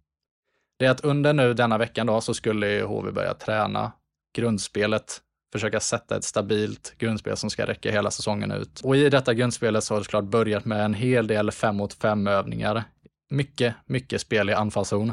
[0.79, 3.92] det är att under nu denna veckan då så skulle HV börja träna
[4.37, 5.20] grundspelet
[5.52, 8.81] försöka sätta ett stabilt grundspel som ska räcka hela säsongen ut.
[8.85, 11.94] Och i detta grundspelet så har det såklart börjat med en hel del fem mot
[11.94, 12.85] fem övningar.
[13.31, 15.12] Mycket, mycket spel i anfallszon.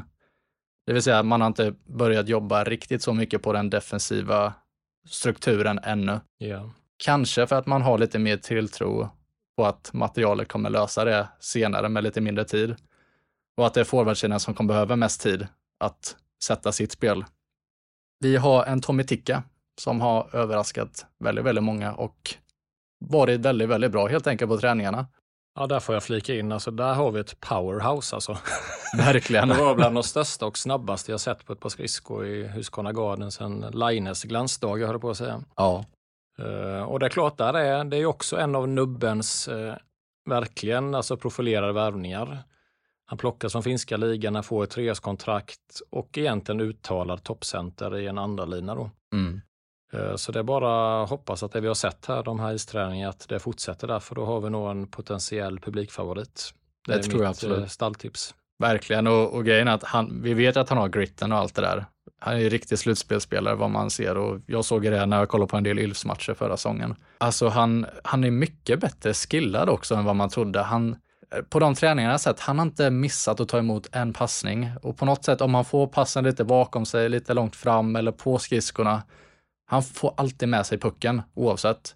[0.85, 4.53] Det vill säga, man har inte börjat jobba riktigt så mycket på den defensiva
[5.09, 6.19] strukturen ännu.
[6.39, 6.69] Yeah.
[6.97, 9.09] Kanske för att man har lite mer tilltro
[9.57, 12.75] på att materialet kommer lösa det senare med lite mindre tid.
[13.57, 15.47] Och att det är forwardsidan som kommer behöva mest tid
[15.79, 17.25] att sätta sitt spel.
[18.19, 19.43] Vi har en Tommy Ticka
[19.81, 22.35] som har överraskat väldigt, väldigt många och
[22.99, 25.07] varit väldigt, väldigt bra helt enkelt på träningarna.
[25.55, 26.51] Ja, där får jag flika in.
[26.51, 28.15] Alltså, där har vi ett powerhouse.
[28.15, 28.37] Alltså.
[28.97, 29.47] Verkligen.
[29.47, 32.91] det var bland de största och snabbaste jag sett på ett par skridskor i Husqvarna
[32.91, 35.43] Garden sen Laines glansdagar, höll på att säga.
[35.55, 35.85] Ja.
[36.39, 39.73] Uh, och det är klart, där är, det är också en av nubbens uh,
[40.29, 42.43] verkligen alltså profilerade värvningar.
[43.05, 48.45] Han plockas från finska ligan, får ett treårskontrakt och egentligen uttalad toppcenter i en andra
[48.45, 48.89] lina då.
[49.13, 49.41] Mm.
[49.93, 53.09] Eh, så det är bara hoppas att det vi har sett här, de här isträningarna,
[53.09, 56.53] att det fortsätter där, för då har vi nog en potentiell publikfavorit.
[56.87, 57.59] Det, det tror jag absolut.
[57.59, 58.35] Eh, stalltips.
[58.59, 61.55] Verkligen, och, och grejen är att han, vi vet att han har gritten och allt
[61.55, 61.85] det där.
[62.19, 65.49] Han är ju riktig slutspelsspelare vad man ser och jag såg det när jag kollade
[65.49, 66.95] på en del Ilfs matcher förra säsongen.
[67.17, 70.61] Alltså han, han är mycket bättre skillad också än vad man trodde.
[70.61, 70.95] Han,
[71.49, 74.97] på de träningarna jag sett, han har inte missat att ta emot en passning och
[74.97, 78.37] på något sätt om han får passen lite bakom sig, lite långt fram eller på
[78.37, 79.03] skridskorna,
[79.65, 81.95] han får alltid med sig pucken oavsett.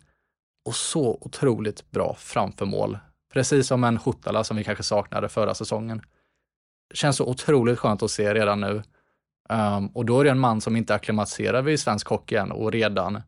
[0.65, 2.97] Och så otroligt bra framför mål.
[3.33, 6.01] Precis som en Hutala som vi kanske saknade förra säsongen.
[6.93, 8.83] Känns så otroligt skönt att se redan nu.
[9.49, 12.71] Um, och då är det en man som inte acklimatiserar vid svensk hockey än och
[12.71, 13.21] redan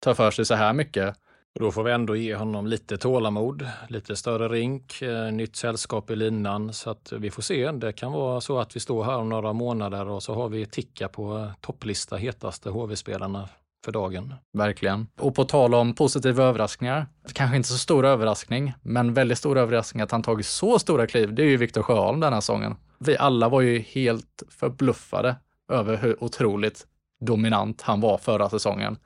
[0.00, 1.16] tar för sig så här mycket.
[1.54, 6.10] Och då får vi ändå ge honom lite tålamod, lite större rink, eh, nytt sällskap
[6.10, 6.72] i linan.
[6.72, 7.72] Så att vi får se.
[7.72, 10.66] Det kan vara så att vi står här om några månader och så har vi
[10.66, 13.48] ticka på eh, topplista hetaste HV-spelarna
[13.84, 14.34] för dagen.
[14.52, 15.06] Verkligen.
[15.20, 20.02] Och på tal om positiva överraskningar, kanske inte så stor överraskning, men väldigt stor överraskning
[20.02, 22.76] att han tagit så stora kliv, det är ju Viktor Sjöholm den här säsongen.
[22.98, 25.36] Vi alla var ju helt förbluffade
[25.72, 26.86] över hur otroligt
[27.20, 28.96] dominant han var förra säsongen.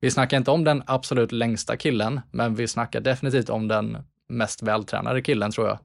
[0.00, 4.62] Vi snackar inte om den absolut längsta killen, men vi snackar definitivt om den mest
[4.62, 5.78] vältränade killen tror jag.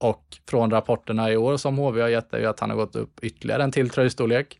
[0.00, 2.96] Och från rapporterna i år som HV har gett är ju att han har gått
[2.96, 4.59] upp ytterligare en till tröjstorlek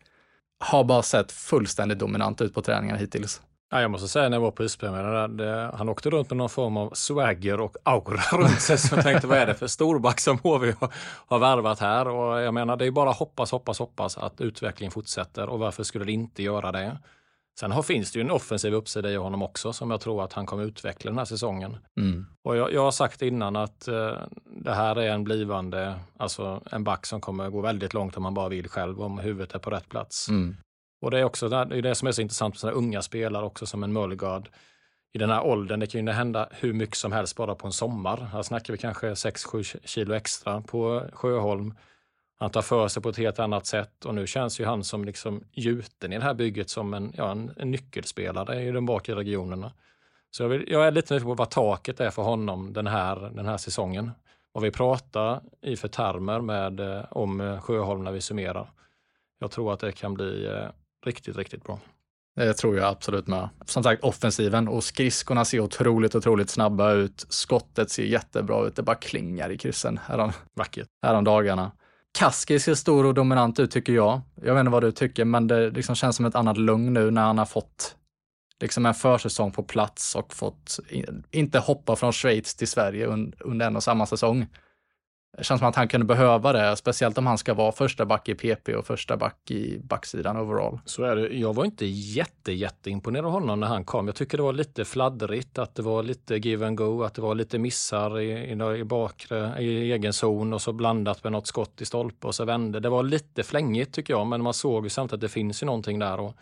[0.61, 3.41] har bara sett fullständigt dominant ut på träningarna hittills.
[3.71, 6.77] Ja, jag måste säga när jag var på ispremiären, han åkte runt med någon form
[6.77, 8.79] av swagger och aura runt sig.
[8.79, 10.93] Så jag tänkte, vad är det för storback som HV har,
[11.27, 12.09] har värvat här?
[12.09, 16.05] Och jag menar, det är bara hoppas, hoppas, hoppas att utvecklingen fortsätter och varför skulle
[16.05, 16.99] det inte göra det?
[17.61, 20.33] Sen har, finns det ju en offensiv uppsida i honom också som jag tror att
[20.33, 21.77] han kommer utveckla den här säsongen.
[22.01, 22.27] Mm.
[22.43, 24.13] Och jag, jag, har sagt innan att uh,
[24.65, 28.35] det här är en blivande, alltså en back som kommer gå väldigt långt om man
[28.35, 30.29] bara vill själv, om huvudet är på rätt plats.
[30.29, 30.57] Mm.
[31.03, 33.45] Och det är också det, är det som är så intressant med sådana unga spelare
[33.45, 34.49] också som en Mullgard.
[35.13, 37.73] I den här åldern, det kan ju hända hur mycket som helst bara på en
[37.73, 38.17] sommar.
[38.17, 41.75] Här snackar vi kanske 6-7 kilo extra på Sjöholm.
[42.41, 45.05] Han tar för sig på ett helt annat sätt och nu känns ju han som
[45.05, 49.15] liksom gjuten i det här bygget som en, ja, en, en nyckelspelare i de bakre
[49.15, 49.73] regionerna.
[50.31, 53.17] Så jag, vill, jag är lite nyfiken på vad taket är för honom den här,
[53.35, 54.11] den här säsongen.
[54.53, 58.71] Vad vi pratar i för termer med, eh, om eh, Sjöholm när vi summerar.
[59.39, 60.69] jag tror att det kan bli eh,
[61.07, 61.79] riktigt, riktigt bra.
[62.37, 63.49] Det tror jag absolut med.
[63.65, 67.27] Som sagt, offensiven och skridskorna ser otroligt, otroligt snabba ut.
[67.29, 68.77] Skottet ser jättebra ut.
[68.77, 70.89] Det bara klingar i kryssen härom, Vackert.
[71.03, 71.73] härom dagarna.
[72.19, 74.21] Kaski ser stor och dominant ut tycker jag.
[74.43, 77.11] Jag vet inte vad du tycker, men det liksom känns som ett annat lugn nu
[77.11, 77.97] när han har fått
[78.61, 80.79] liksom en försäsong på plats och fått
[81.31, 83.07] inte hoppa från Schweiz till Sverige
[83.41, 84.47] under en och samma säsong.
[85.39, 88.29] Det känns som att han kunde behöva det, speciellt om han ska vara första back
[88.29, 90.81] i PP och första back i backsidan overall.
[90.85, 91.29] Så är det.
[91.29, 94.07] Jag var inte jätte, jätteimponerad av honom när han kom.
[94.07, 97.23] Jag tycker det var lite fladdrigt, att det var lite give and go, att det
[97.23, 101.47] var lite missar i, i, i bakre, i egen zon och så blandat med något
[101.47, 102.81] skott i stolpe och så vände.
[102.81, 105.67] Det var lite flängigt tycker jag, men man såg ju samtidigt att det finns ju
[105.67, 106.21] någonting där.
[106.21, 106.37] Och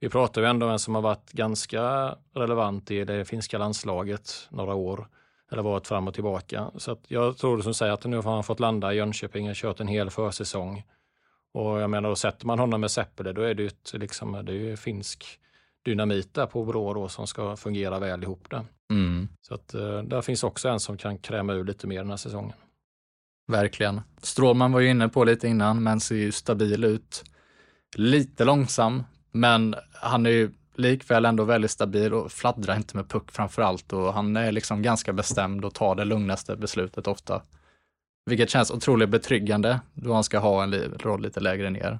[0.00, 4.48] vi pratar ju ändå om en som har varit ganska relevant i det finska landslaget
[4.50, 5.06] några år
[5.52, 6.70] eller varit fram och tillbaka.
[6.76, 9.56] Så att jag tror som säger att nu har han fått landa i Jönköping och
[9.56, 10.84] kört en hel försäsong.
[11.54, 14.42] Och jag menar, då sätter man honom med Seppele, då är det ju ett, liksom,
[14.46, 15.38] det är finsk
[15.84, 18.64] dynamit där på Brå då, som ska fungera väl ihop där.
[18.90, 19.28] Mm.
[19.40, 22.16] Så att uh, där finns också en som kan kräma ur lite mer den här
[22.16, 22.56] säsongen.
[23.46, 24.00] Verkligen.
[24.22, 27.24] Strålman var ju inne på lite innan, men ser ju stabil ut.
[27.96, 33.32] Lite långsam, men han är ju likväl ändå väldigt stabil och fladdrar inte med puck
[33.32, 37.42] framför allt och han är liksom ganska bestämd och tar det lugnaste beslutet ofta.
[38.30, 41.98] Vilket känns otroligt betryggande då han ska ha en roll lite lägre ner.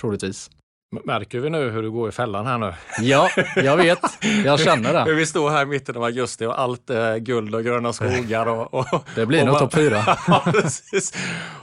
[0.00, 0.50] Troligtvis.
[0.90, 2.74] Märker vi nu hur du går i fällan här nu?
[3.00, 3.98] Ja, jag vet.
[4.44, 5.14] Jag känner det.
[5.14, 8.46] vi står här i mitten av augusti och allt är guld och gröna skogar.
[8.46, 10.02] Och, och det blir nog topp fyra.
[10.28, 10.52] ja,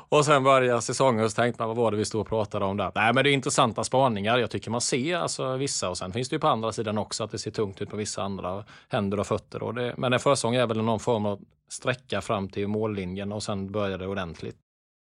[0.10, 2.66] och sen börjar säsongen och så tänkte man, vad var det vi stod och pratade
[2.66, 2.92] om där?
[2.96, 4.38] Nej, men det är intressanta spaningar.
[4.38, 7.24] Jag tycker man ser alltså, vissa och sen finns det ju på andra sidan också
[7.24, 9.64] att det ser tungt ut på vissa andra händer och fötter.
[9.64, 13.44] Och det, men en försäsong är väl någon form av sträcka fram till mållinjen och
[13.44, 14.65] sen börjar det ordentligt.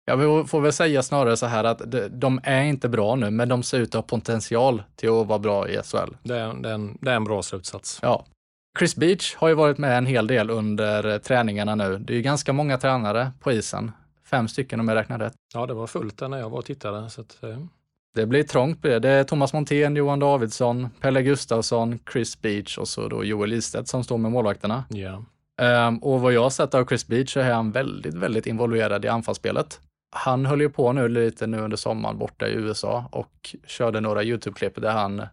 [0.05, 3.63] Jag får väl säga snarare så här att de är inte bra nu, men de
[3.63, 6.15] ser ut att ha potential till att vara bra i SHL.
[6.23, 7.99] Det är, det är, en, det är en bra slutsats.
[8.01, 8.25] Ja.
[8.79, 11.97] Chris Beach har ju varit med en hel del under träningarna nu.
[11.97, 13.91] Det är ju ganska många tränare på isen.
[14.25, 15.33] Fem stycken om jag räknar rätt.
[15.53, 17.09] Ja, det var fullt där när jag var och tittade.
[17.09, 17.57] Så att, eh.
[18.15, 18.81] Det blir trångt.
[18.81, 23.87] Det är Thomas Montén, Johan Davidsson, Pelle Gustafsson, Chris Beach och så då Joel Istedt
[23.87, 24.83] som står med målvakterna.
[24.89, 25.21] Yeah.
[25.87, 29.05] Um, och vad jag har sett av Chris Beach så är han väldigt, väldigt involverad
[29.05, 29.79] i anfallsspelet
[30.11, 34.23] han höll ju på nu lite nu under sommaren borta i USA och körde några
[34.23, 35.27] YouTube-klipp där han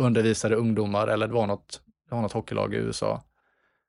[0.00, 3.22] undervisade ungdomar, eller det var något, det var något hockeylag i USA.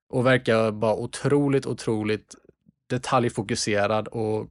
[0.09, 2.35] Och verkar bara otroligt, otroligt
[2.89, 4.47] detaljfokuserad och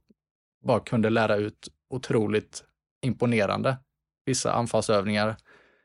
[0.63, 2.63] bara kunde lära ut otroligt
[3.01, 3.77] imponerande
[4.25, 5.35] vissa anfallsövningar.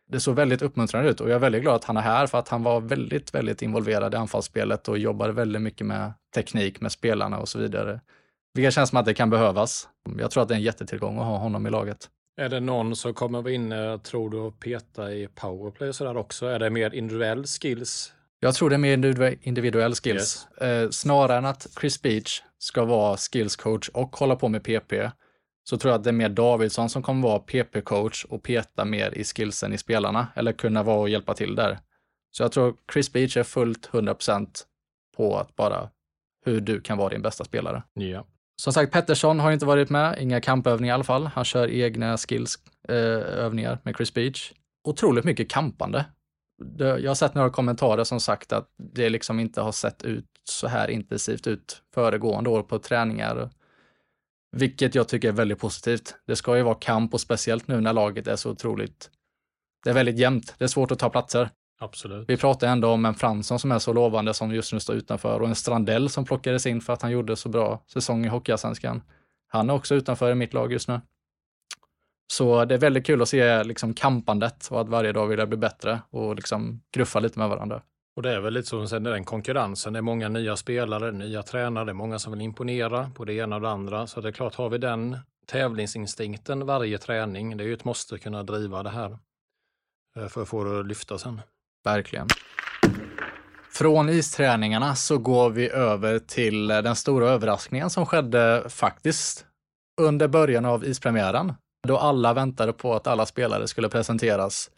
[0.07, 2.39] Det såg väldigt uppmuntrande ut och jag är väldigt glad att han är här för
[2.39, 6.93] att han var väldigt, väldigt involverad i anfallsspelet och jobbade väldigt mycket med teknik med
[6.93, 8.01] spelarna och så vidare.
[8.55, 9.89] Vilket känns som att det kan behövas.
[10.19, 12.11] Jag tror att det är en jättetillgång att ha honom i laget.
[12.37, 16.17] Är det någon som kommer vara inne, tror du, och peta i powerplay och sådär
[16.17, 16.47] också?
[16.47, 18.13] Är det mer individuell skills?
[18.41, 20.47] Jag tror det är mer individuell skills.
[20.61, 20.69] Yes.
[20.69, 25.11] Eh, snarare än att Chris Beach ska vara skills coach och hålla på med PP,
[25.65, 29.19] så tror jag att det är mer Davidsson som kommer vara PP-coach och peta mer
[29.19, 31.79] i skillsen i spelarna, eller kunna vara och hjälpa till där.
[32.31, 34.49] Så jag tror Chris Beach är fullt 100%
[35.17, 35.91] på att bara
[36.45, 37.83] hur du kan vara din bästa spelare.
[37.95, 38.27] Ja.
[38.57, 41.27] Som sagt, Pettersson har inte varit med, inga kampövningar i alla fall.
[41.27, 44.53] Han kör egna skillsövningar eh, med Chris Beach.
[44.89, 46.07] Otroligt mycket kampande.
[46.79, 50.69] Jag har sett några kommentarer som sagt att det liksom inte har sett ut så
[50.69, 53.51] här intensivt ut föregående år på träningar.
[54.57, 56.15] Vilket jag tycker är väldigt positivt.
[56.27, 59.11] Det ska ju vara kamp och speciellt nu när laget är så otroligt...
[59.85, 60.55] Det är väldigt jämnt.
[60.59, 61.51] Det är svårt att ta platser.
[61.79, 62.29] Absolut.
[62.29, 65.41] Vi pratar ändå om en Fransson som är så lovande som just nu står utanför
[65.41, 69.03] och en Strandell som plockades in för att han gjorde så bra säsong i Hockeyallsvenskan.
[69.49, 71.01] Han är också utanför i mitt lag just nu.
[72.33, 75.57] Så det är väldigt kul att se liksom kampandet och att varje dag vill bli
[75.57, 77.83] bättre och liksom gruffa lite med varandra.
[78.17, 81.43] Och det är väl lite så, sen den konkurrensen, det är många nya spelare, nya
[81.43, 84.07] tränare, det är många som vill imponera på det ena och det andra.
[84.07, 88.19] Så det är klart, har vi den tävlingsinstinkten varje träning, det är ju ett måste
[88.19, 89.19] kunna driva det här
[90.17, 91.41] eh, för att få det att lyfta sen.
[91.85, 92.27] Verkligen.
[93.73, 99.47] Från isträningarna så går vi över till den stora överraskningen som skedde faktiskt
[100.01, 101.53] under början av ispremiären.
[101.89, 104.71] Då alla väntade på att alla spelare skulle presenteras.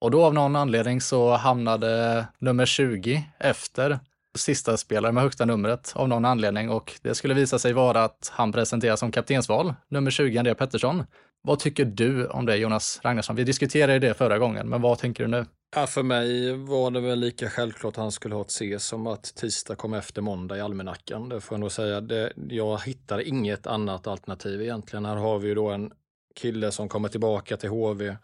[0.00, 3.98] Och då av någon anledning så hamnade nummer 20 efter
[4.38, 8.32] sista spelare med högsta numret av någon anledning och det skulle visa sig vara att
[8.34, 11.04] han presenteras som kaptensval, nummer 20 André Pettersson.
[11.42, 13.36] Vad tycker du om det Jonas Ragnarsson?
[13.36, 15.46] Vi diskuterade det förra gången, men vad tänker du nu?
[15.76, 19.06] Ja, för mig var det väl lika självklart att han skulle ha ett C som
[19.06, 21.28] att tisdag kom efter måndag i almanackan.
[21.28, 22.00] Det får jag nog säga.
[22.00, 25.04] Det, jag hittar inget annat alternativ egentligen.
[25.04, 25.92] Här har vi ju då en
[26.34, 28.16] kille som kommer tillbaka till HV.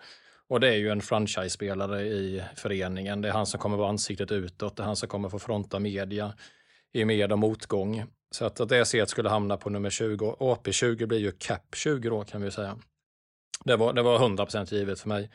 [0.48, 3.22] Och det är ju en franchise-spelare i föreningen.
[3.22, 4.76] Det är han som kommer vara ansiktet utåt.
[4.76, 6.34] Det är han som kommer få fronta media
[6.92, 8.04] i med och motgång.
[8.30, 10.36] Så att, att det C skulle hamna på nummer 20.
[10.40, 12.78] AP20 blir ju cap 20 då kan vi säga.
[13.64, 15.30] Det var, det var 100% givet för mig.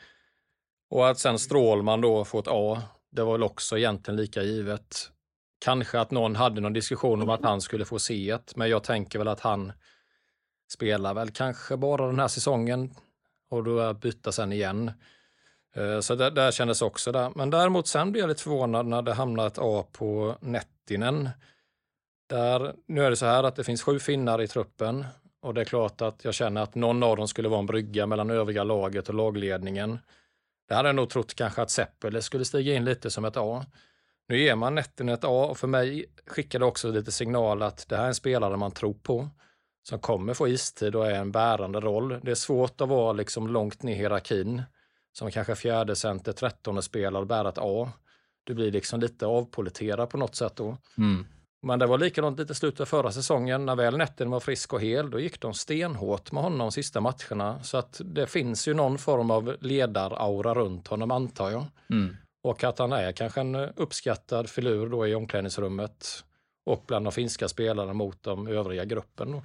[0.90, 5.10] Och att sen Strålman då får ett A, det var väl också egentligen lika givet.
[5.58, 9.18] Kanske att någon hade någon diskussion om att han skulle få C, men jag tänker
[9.18, 9.72] väl att han
[10.72, 12.94] spelar väl kanske bara den här säsongen
[13.50, 14.92] och då byta sen igen.
[15.76, 17.32] Eh, så det där kändes också där.
[17.34, 21.30] Men däremot sen blev jag lite förvånad när det hamnade ett A på Nettinen.
[22.28, 25.04] Där, nu är det så här att det finns sju finnar i truppen
[25.42, 28.06] och det är klart att jag känner att någon av dem skulle vara en brygga
[28.06, 29.98] mellan övriga laget och lagledningen.
[30.68, 33.66] Det hade jag nog trott kanske att Seppele skulle stiga in lite som ett A.
[34.28, 37.88] Nu ger man Nettinen ett A och för mig skickar det också lite signal att
[37.88, 39.28] det här är en spelare man tror på
[39.82, 42.20] som kommer få istid och är en bärande roll.
[42.22, 44.62] Det är svårt att vara liksom långt ner i hierarkin
[45.12, 47.92] som kanske fjärde center, trettonde spelare och bära ett A.
[48.44, 50.76] Du blir liksom lite avpoliterad på något sätt då.
[50.98, 51.26] Mm.
[51.66, 53.66] Men det var likadant lite slutet av förra säsongen.
[53.66, 57.00] När väl Netten var frisk och hel, då gick de stenhårt med honom de sista
[57.00, 57.62] matcherna.
[57.62, 61.64] Så att det finns ju någon form av ledaraura runt honom antar jag.
[61.90, 62.16] Mm.
[62.42, 66.24] Och att han är kanske en uppskattad filur då i omklädningsrummet
[66.66, 69.32] och bland de finska spelarna mot de övriga gruppen.
[69.32, 69.42] Då.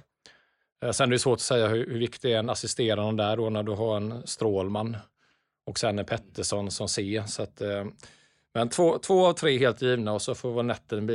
[0.86, 3.50] Eh, sen är det svårt att säga hur, hur viktig är en assisterande där då
[3.50, 4.96] när du har en Strålman
[5.66, 7.22] och sen en Pettersson som C.
[7.26, 7.84] Så att, eh,
[8.54, 11.14] men två, två av tre helt givna och så får vara netten bli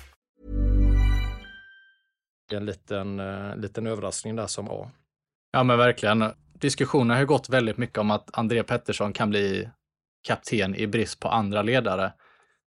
[2.53, 4.91] En liten, uh, liten överraskning där som A.
[5.51, 6.31] Ja, men verkligen.
[6.53, 9.69] Diskussionen har ju gått väldigt mycket om att André Pettersson kan bli
[10.27, 12.13] kapten i brist på andra ledare.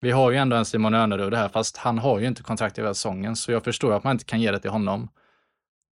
[0.00, 2.82] Vi har ju ändå en Simon Önerud här, fast han har ju inte kontrakt i
[2.82, 5.08] säsongen, så jag förstår att man inte kan ge det till honom.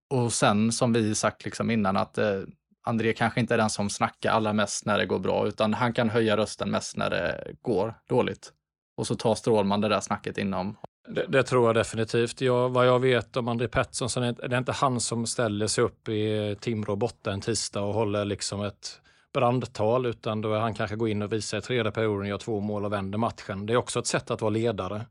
[0.09, 2.41] Och sen som vi sagt liksom innan att eh,
[2.83, 5.93] André kanske inte är den som snackar allra mest när det går bra, utan han
[5.93, 8.53] kan höja rösten mest när det går dåligt.
[8.97, 10.77] Och så tar Strålman det där snacket inom.
[11.09, 12.41] Det, det tror jag definitivt.
[12.41, 15.83] Jag, vad jag vet om André Pettersson så är det inte han som ställer sig
[15.83, 19.01] upp i Timrå borta en tisdag och håller liksom ett
[19.33, 22.85] brandtal utan då han kanske går in och visar i tredje perioden, gör två mål
[22.85, 23.65] och vänder matchen.
[23.65, 25.05] Det är också ett sätt att vara ledare.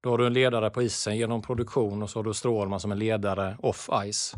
[0.00, 2.92] Då har du en ledare på isen genom produktion och så har du Strålman som
[2.92, 4.34] en ledare off ice.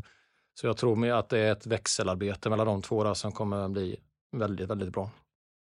[0.54, 3.96] Så jag tror att det är ett växelarbete mellan de två där som kommer bli
[4.32, 5.10] väldigt, väldigt bra.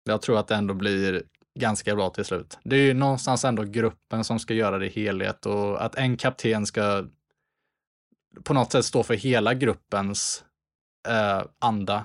[0.05, 1.22] Jag tror att det ändå blir
[1.59, 2.59] ganska bra till slut.
[2.64, 6.16] Det är ju någonstans ändå gruppen som ska göra det i helhet och att en
[6.16, 7.05] kapten ska
[8.44, 10.44] på något sätt stå för hela gruppens
[11.09, 12.05] eh, anda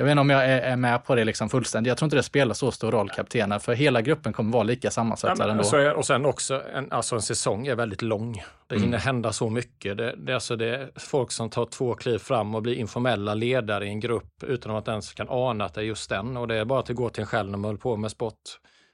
[0.00, 1.88] jag vet inte om jag är, är med på det liksom fullständigt.
[1.88, 4.90] Jag tror inte det spelar så stor roll, kaptenen, för hela gruppen kommer vara lika
[4.90, 5.64] sammansatt ja, ändå.
[5.64, 8.42] Så, och sen också, en, alltså en säsong är väldigt lång.
[8.66, 8.84] Det mm.
[8.84, 9.96] hinner hända så mycket.
[9.96, 13.86] Det, det, alltså det är folk som tar två kliv fram och blir informella ledare
[13.86, 16.36] i en grupp utan att ens kan ana att det är just den.
[16.36, 18.34] Och det är bara att gå till en själv när man håller på med sport.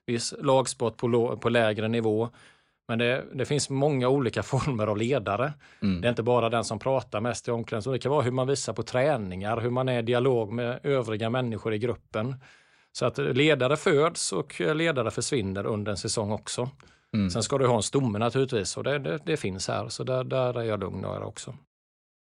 [0.07, 2.29] Viss lagsport på, på lägre nivå.
[2.89, 5.53] Men det, det, finns många olika former av ledare.
[5.83, 6.01] Mm.
[6.01, 8.01] Det är inte bara den som pratar mest i omklädningsrummet.
[8.01, 11.31] Det kan vara hur man visar på träningar, hur man är i dialog med övriga
[11.31, 12.35] människor i gruppen.
[12.93, 16.71] Så att ledare föds och ledare försvinner under en säsong också.
[17.15, 17.31] Mm.
[17.31, 20.25] Sen ska du ha en stomme naturligtvis och det, det, det finns här, så där,
[20.25, 21.55] där är jag lugn och också.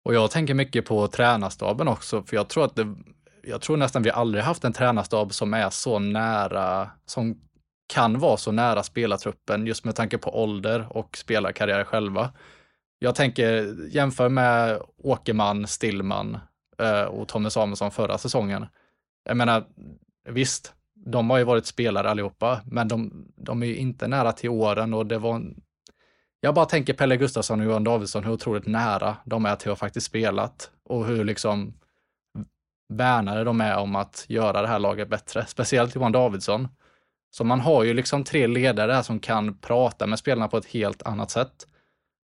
[0.05, 2.95] Och jag tänker mycket på tränarstaben också, för jag tror att det,
[3.43, 7.41] jag tror nästan vi aldrig haft en tränarstab som är så nära, som
[7.89, 12.33] kan vara så nära spelartruppen just med tanke på ålder och spelarkarriär själva.
[12.99, 16.37] Jag tänker jämför med Åkerman, Stillman
[16.77, 18.65] eh, och Tommy Samuelsson förra säsongen.
[19.25, 19.63] Jag menar,
[20.29, 24.49] visst, de har ju varit spelare allihopa, men de, de är ju inte nära till
[24.49, 25.61] åren och det var en...
[26.41, 29.79] Jag bara tänker Pelle Gustafsson och Johan Davidsson, hur otroligt nära de är till att
[29.79, 31.73] faktiskt spelat och hur liksom
[32.93, 35.45] värnare de är om att göra det här laget bättre.
[35.45, 36.67] Speciellt Johan Davidsson.
[37.31, 41.03] Så man har ju liksom tre ledare som kan prata med spelarna på ett helt
[41.03, 41.67] annat sätt.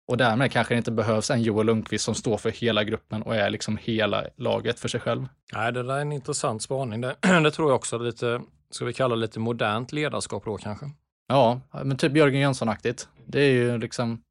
[0.08, 3.36] Och därmed kanske det inte behövs en Joel Lundqvist som står för hela gruppen och
[3.36, 5.28] är liksom hela laget för sig själv.
[5.52, 7.00] Nej, det där är en intressant spaning.
[7.00, 10.90] Det, det tror jag också är lite, ska vi kalla lite modernt ledarskap då kanske?
[11.28, 13.08] Ja, men typ Jörgen Jönsson-aktigt.
[13.26, 14.22] Det är ju liksom,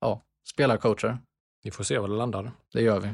[0.00, 1.18] ja, spelarcoacher.
[1.62, 2.50] Vi får se var det landar.
[2.72, 3.08] Det gör vi.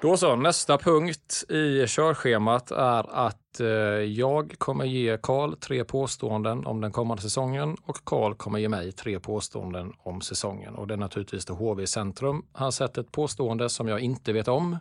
[0.00, 3.66] Då så, nästa punkt i körschemat är att eh,
[4.04, 8.92] jag kommer ge Karl tre påståenden om den kommande säsongen och Karl kommer ge mig
[8.92, 10.74] tre påståenden om säsongen.
[10.74, 12.46] Och det är naturligtvis då HV Centrum.
[12.52, 14.78] Han sätter ett påstående som jag inte vet om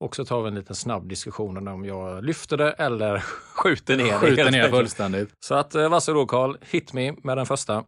[0.00, 3.18] och så tar vi en liten snabb diskussion om jag lyfter det eller
[3.54, 4.18] skjuter ner det.
[4.18, 5.30] Skjuter ner fullständigt.
[5.40, 7.84] Så att eh, varsågod Karl, hit me med den första.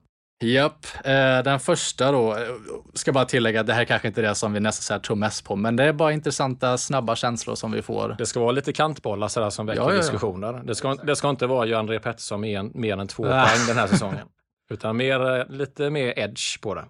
[0.52, 2.38] Japp, eh, den första då, eh,
[2.94, 5.44] ska bara tillägga att det här kanske inte är det som vi nästan tror mest
[5.44, 8.14] på, men det är bara intressanta, snabba känslor som vi får.
[8.18, 10.00] Det ska vara lite kantbollar sådär som väcker Ja, ja, ja.
[10.00, 10.52] diskussioner.
[10.64, 13.76] Det ska, det ska inte vara Göran Pettersson med en, mer än två poäng den
[13.76, 14.26] här säsongen.
[14.70, 16.84] Utan mer, eh, lite mer edge på det.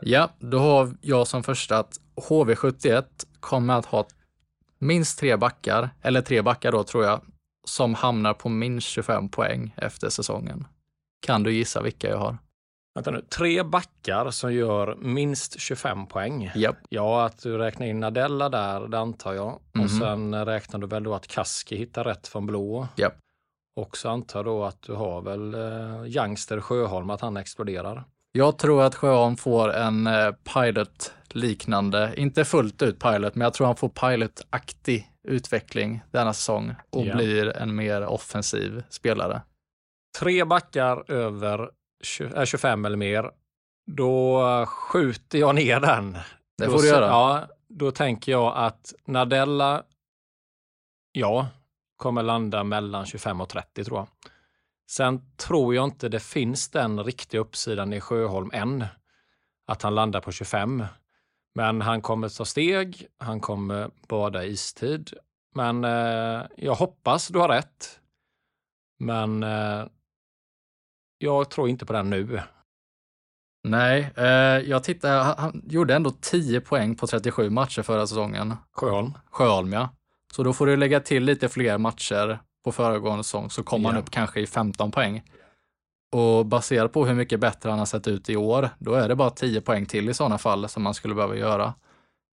[0.00, 1.92] Ja, då har jag som första att
[2.28, 3.04] HV71
[3.40, 4.06] kommer att ha
[4.78, 7.20] minst tre backar, eller tre backar då tror jag,
[7.66, 10.66] som hamnar på minst 25 poäng efter säsongen.
[11.26, 12.38] Kan du gissa vilka jag har?
[12.94, 16.50] Vänta nu, tre backar som gör minst 25 poäng.
[16.54, 16.76] Japp.
[16.88, 19.60] Ja, att du räknar in Nadella där, det antar jag.
[19.72, 19.84] Mhm.
[19.84, 22.88] Och sen räknar du väl då att Kaski hittar rätt från blå.
[22.96, 23.14] Japp.
[23.80, 28.04] Och så antar jag då att du har väl eh, Youngster Sjöholm, att han exploderar.
[28.32, 33.66] Jag tror att Sjöholm får en eh, pilot-liknande, inte fullt ut pilot, men jag tror
[33.66, 37.14] han får pilot-aktig utveckling denna säsong och Ja.
[37.16, 39.42] blir en mer offensiv spelare.
[40.18, 41.70] Tre backar över
[42.04, 43.30] 20, äh, 25 eller mer.
[43.86, 46.12] Då skjuter jag ner den.
[46.58, 47.06] Det Då får du sä- göra.
[47.06, 49.82] Ja, då tänker jag att Nadella,
[51.12, 51.46] ja,
[51.96, 54.08] kommer landa mellan 25 och 30 tror jag.
[54.90, 58.84] Sen tror jag inte det finns den riktiga uppsidan i Sjöholm än,
[59.66, 60.84] att han landar på 25.
[61.54, 65.12] Men han kommer ta steg, han kommer bada istid.
[65.54, 68.00] Men eh, jag hoppas du har rätt.
[68.98, 69.84] Men eh,
[71.24, 72.40] jag tror inte på den nu.
[73.68, 74.24] Nej, eh,
[74.70, 78.54] jag tittar, han, han gjorde ändå 10 poäng på 37 matcher förra säsongen.
[78.72, 79.12] Sjöholm.
[79.30, 79.88] Sjöholm ja.
[80.32, 83.96] Så då får du lägga till lite fler matcher på föregående säsong så kommer han
[83.96, 84.02] Ja.
[84.02, 85.22] upp kanske i 15 poäng.
[86.12, 89.16] Och baserat på hur mycket bättre han har sett ut i år, då är det
[89.16, 91.74] bara 10 poäng till i sådana fall som man skulle behöva göra.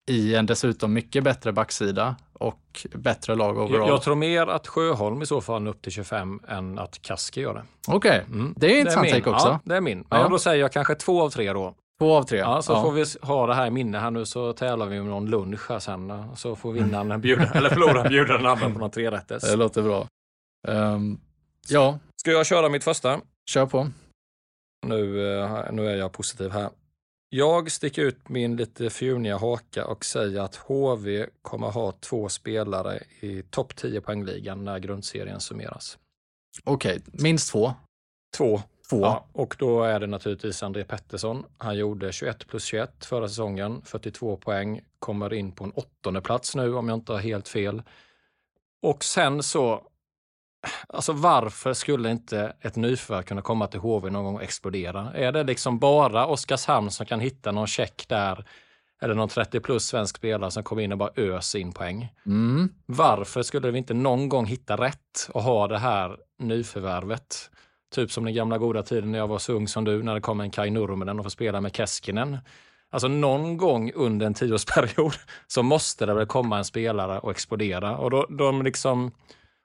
[0.07, 3.89] I en dessutom mycket bättre backsida och bättre lag overall.
[3.89, 7.53] Jag, tror mer att Sjöholm i så fall upp till 25 än att Kaski gör
[7.53, 7.63] det.
[7.87, 8.53] Okej, Mm.
[8.57, 9.47] det är intressant take också.
[9.47, 10.05] Ja, det är min.
[10.09, 10.27] Men Ja.
[10.27, 11.75] då säger jag kanske två av tre då.
[11.99, 12.37] Två av tre.
[12.39, 15.09] Ja, så får vi ha det här i minne här nu så tävlar vi med
[15.09, 16.09] någon lunch här sen.
[16.11, 19.43] eh, Så får vinnaren bjuda, eller förloraren bjuda den andra på någon trerätters.
[19.43, 20.07] Det låter bra.
[20.67, 21.19] Ehm,
[21.69, 23.19] ja, Ska jag köra mitt första?
[23.49, 23.87] kör på.
[24.87, 26.69] Nu, eh, nu är jag positiv här.
[27.29, 33.03] Jag sticker ut min lite fjuniga haka och säger att HV kommer ha två spelare
[33.19, 35.97] i topp 10 poängligan när grundserien summeras.
[36.63, 37.73] Okej, minst två.
[38.37, 38.61] Två.
[38.89, 39.01] Två.
[39.01, 41.45] Ja, och då är det naturligtvis André Pettersson.
[41.57, 46.55] Han gjorde 21 plus 21 förra säsongen, 42 poäng, kommer in på en åttonde plats
[46.55, 47.81] nu om jag inte har helt fel.
[48.81, 49.83] Och sen så,
[50.89, 55.13] alltså varför skulle inte ett nyförvärv kunna komma till HV någon gång och explodera?
[55.13, 58.45] Är det liksom bara Oskarshamn som kan hitta någon check där,
[59.01, 62.13] eller någon 30 plus svensk spelare som kommer in och bara öser in poäng?
[62.25, 62.69] Mm.
[62.85, 67.49] Varför skulle vi inte någon gång hitta rätt och ha det här nyförvärvet?
[67.95, 70.21] Typ som den gamla goda tiden när jag var så ung som du, när det
[70.21, 72.37] kom en Kai Nurminen och får spela med Keskinen.
[72.89, 75.13] Alltså någon gång under en tioårsperiod
[75.47, 77.97] så måste det väl komma en spelare och explodera.
[77.97, 79.11] Och då, de liksom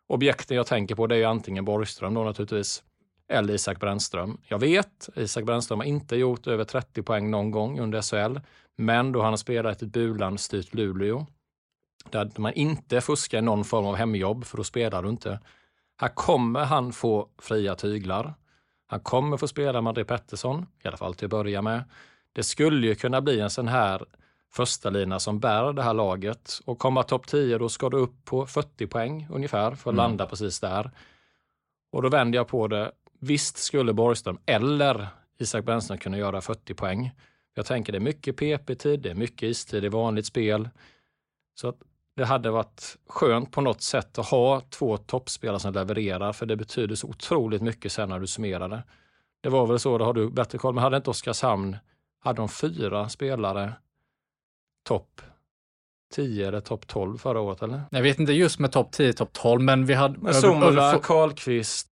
[0.07, 2.83] objekten jag tänker på det är ju antingen Borgström då naturligtvis,
[3.29, 4.39] eller Isak Brännström.
[4.49, 8.41] Jag vet, Isak Brännström har inte gjort över 30 poäng någon gång under SHL,
[8.77, 11.27] men då han har spelat i ett bulanstyrt Luleå,
[12.11, 15.41] där man inte fuskar i någon form av hemjobb, för då spelar du inte.
[16.01, 18.35] Här kommer han få fria tyglar.
[18.87, 21.85] Han kommer få spela med André Pettersson, i alla fall till att börja med.
[22.33, 24.05] Det skulle ju kunna bli en sån här
[24.53, 28.25] första lina som bär det här laget och komma topp 10, då ska du upp
[28.25, 30.91] på 40 poäng ungefär för att landa precis där.
[31.93, 32.93] Och då vänder jag på det.
[33.21, 37.13] Visst skulle Borgström eller Isak Brännström kunna göra 40 poäng.
[37.55, 40.69] Jag tänker det är mycket PP-tid, det är mycket istid i vanligt spel.
[41.55, 41.77] Så att
[42.17, 46.57] det hade varit skönt på något sätt att ha två toppspelare som levererar, för det
[46.57, 48.83] betyder så otroligt mycket sen när du summerar det.
[49.41, 51.77] Det var väl så, då har du bättre koll, men hade inte Oskarshamn,
[52.19, 53.73] hade de fyra spelare
[54.83, 55.23] topp
[56.13, 57.83] 10 eller topp 12 förra året eller?
[57.91, 60.19] Jag vet inte just med topp 10, topp 12, men vi hade...
[60.19, 61.89] Men Sommerla, Karlqvist,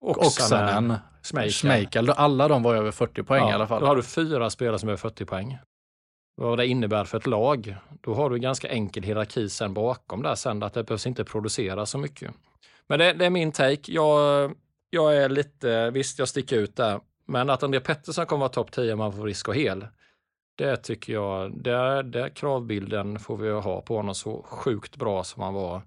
[0.00, 2.10] Oksanen, Schmeichel.
[2.10, 3.80] Alla de var över 40 poäng ja, i alla fall.
[3.80, 5.58] Då har du fyra spelare som är över 40 poäng.
[6.36, 7.76] Vad det innebär för ett lag.
[8.00, 11.86] Då har du ganska enkel hierarki sen bakom där sen, att det behövs inte producera
[11.86, 12.34] så mycket.
[12.86, 13.92] Men det, det är min take.
[13.92, 14.54] Jag,
[14.90, 18.72] jag är lite, visst jag sticker ut där, men att André Pettersson kommer vara topp
[18.72, 19.86] 10 om han får frisk och hel,
[20.56, 25.54] det tycker jag, det kravbilden får vi ha på honom så sjukt bra som han
[25.54, 25.82] var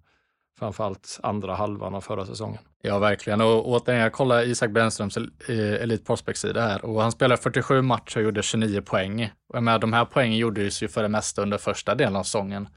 [0.59, 2.59] framförallt andra halvan av förra säsongen.
[2.81, 3.41] Ja, verkligen.
[3.41, 8.17] Och återigen, jag kollar Isak Brännströms eh, Elite Prospect-sida här och han spelade 47 matcher
[8.17, 9.31] och gjorde 29 poäng.
[9.53, 12.67] Och med de här poängen gjordes ju för det mesta under första delen av säsongen.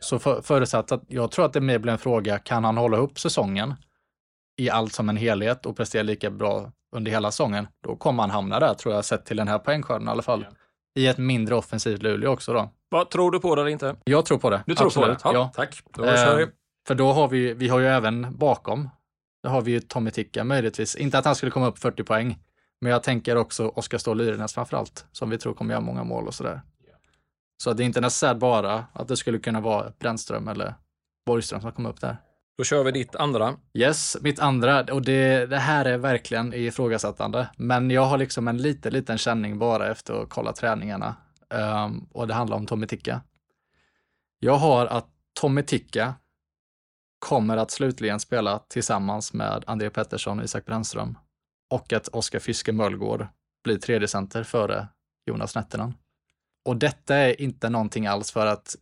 [0.00, 2.96] Så för, förutsatt att jag tror att det mer blir en fråga, kan han hålla
[2.96, 3.74] upp säsongen
[4.56, 8.30] i allt som en helhet och prestera lika bra under hela säsongen, då kommer han
[8.30, 10.46] hamna där tror jag, sett till den här poängskörden i alla fall.
[10.98, 12.70] I ett mindre offensivt Luleå också då.
[12.88, 13.96] Vad Tror du på det eller inte?
[14.04, 14.62] Jag tror på det.
[14.66, 15.22] Du tror Absolut.
[15.22, 15.38] på det?
[15.38, 15.52] Ja, ja.
[15.54, 15.82] Tack.
[15.94, 16.42] Då kör vi.
[16.42, 16.48] Eh,
[16.86, 18.88] för då har vi, vi har ju även bakom,
[19.42, 20.96] då har vi ju Tommy Ticka möjligtvis.
[20.96, 22.38] Inte att han skulle komma upp 40 poäng,
[22.80, 26.26] men jag tänker också Oskar Ståhl Lyrenäs framförallt, som vi tror kommer göra många mål
[26.26, 26.60] och sådär.
[27.62, 30.74] Så det är inte necessärt bara att det skulle kunna vara Brännström eller
[31.26, 32.16] Borgström som kommer upp där.
[32.58, 33.56] Då kör vi ditt andra.
[33.74, 38.56] Yes, mitt andra, och det, det här är verkligen ifrågasättande, men jag har liksom en
[38.56, 41.16] liten, liten känning bara efter att kolla träningarna.
[41.50, 43.20] Um, och det handlar om Tommy Ticka.
[44.38, 45.06] Jag har att
[45.40, 46.14] Tommy Ticka
[47.18, 51.18] kommer att slutligen spela tillsammans med André Pettersson och Isak Brännström
[51.70, 53.26] och att Oskar Fiske Möllgård
[53.64, 54.88] blir tredje center före
[55.26, 55.94] Jonas Nettinen.
[56.64, 58.76] Och detta är inte någonting alls för att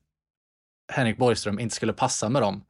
[0.92, 2.64] Henrik Borgström inte skulle passa med dem,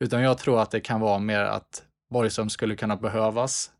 [0.00, 3.70] utan jag tror att det kan vara mer att Borgström skulle kunna behövas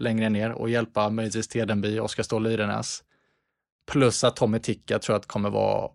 [0.00, 3.04] längre ner och hjälpa möjligtvis Tedenby Oskar Ståhl Lyrenäs.
[3.90, 5.90] Plus att Tommy Ticka tror jag att kommer vara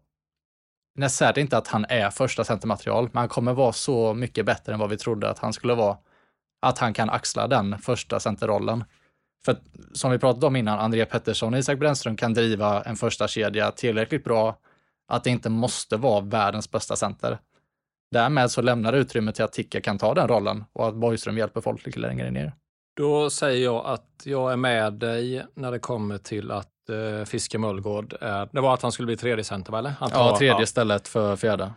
[0.95, 4.79] Nässärt inte att han är första centermaterial, men han kommer vara så mycket bättre än
[4.79, 5.97] vad vi trodde att han skulle vara.
[6.61, 8.83] Att han kan axla den första centerrollen.
[9.45, 9.57] För
[9.93, 13.71] som vi pratade om innan, André Pettersson och Isak Brännström kan driva en första kedja
[13.71, 14.57] tillräckligt bra
[15.07, 17.39] att det inte måste vara världens bästa center.
[18.13, 21.37] Därmed så lämnar det utrymme till att Ticka kan ta den rollen och att Borgström
[21.37, 22.53] hjälper folk lite längre ner.
[22.95, 27.57] Då säger jag att jag är med dig när det kommer till att uh, Fiske
[27.57, 28.49] Möllgård är...
[28.51, 29.79] Det var att han skulle bli tredje center, va?
[29.79, 29.89] eller?
[29.89, 30.65] Han tar, ja, tredje ja.
[30.65, 31.73] stället för fjärde.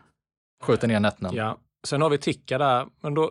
[0.63, 1.35] Skjuter ner Nettnen.
[1.35, 1.59] Ja.
[1.87, 3.31] Sen har vi Ticka där, men då,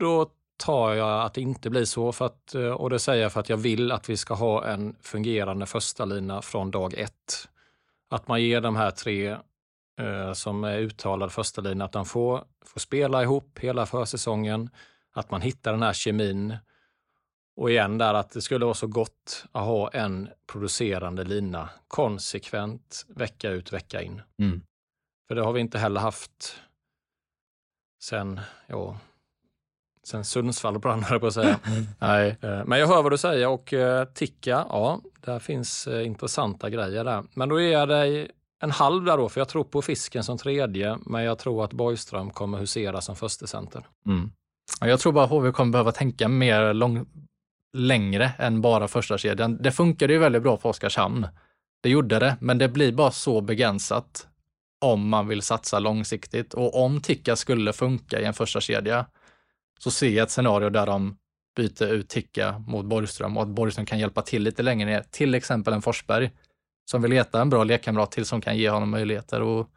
[0.00, 2.12] då tar jag att det inte blir så.
[2.12, 4.64] För att, eh, och det säger jag för att jag vill att vi ska ha
[4.64, 7.48] en fungerande första lina från dag ett.
[8.10, 9.38] Att man ger de här tre eh,
[10.34, 14.70] som är uttalade första lina, att de får, får spela ihop hela försäsongen.
[15.12, 16.56] Att man hittar den här kemin.
[17.56, 23.06] Och igen där att det skulle vara så gott att ha en producerande lina konsekvent
[23.08, 24.22] vecka ut, vecka in.
[24.38, 24.62] Mm.
[25.28, 26.56] För det har vi inte heller haft
[28.02, 28.98] sen, ja,
[30.06, 31.58] sen Sundsvall brann, på att säga.
[31.98, 32.36] Nej.
[32.40, 36.70] Eh, Men jag hör vad du säger och eh, Ticka, ja, där finns eh, intressanta
[36.70, 37.24] grejer där.
[37.34, 38.30] Men då ger jag dig
[38.64, 41.72] en halv där då, för jag tror på fisken som tredje, men jag tror att
[41.72, 43.86] Borgström kommer husera som första center.
[44.06, 44.30] Mm.
[44.80, 47.06] Jag tror bara HV kommer behöva tänka mer lång,
[47.76, 49.62] längre än bara första kedjan.
[49.62, 51.26] Det funkade ju väldigt bra på Oskarshamn.
[51.82, 54.28] Det gjorde det, men det blir bara så begränsat
[54.84, 56.54] om man vill satsa långsiktigt.
[56.54, 59.06] Och om Ticka skulle funka i en första kedja
[59.78, 61.16] så ser jag ett scenario där de
[61.56, 65.04] byter ut Ticka mot Borgström och att Borgström kan hjälpa till lite längre ner.
[65.10, 66.30] Till exempel en Forsberg
[66.84, 69.40] som vill leta en bra lekkamrat till som kan ge honom möjligheter.
[69.42, 69.68] Och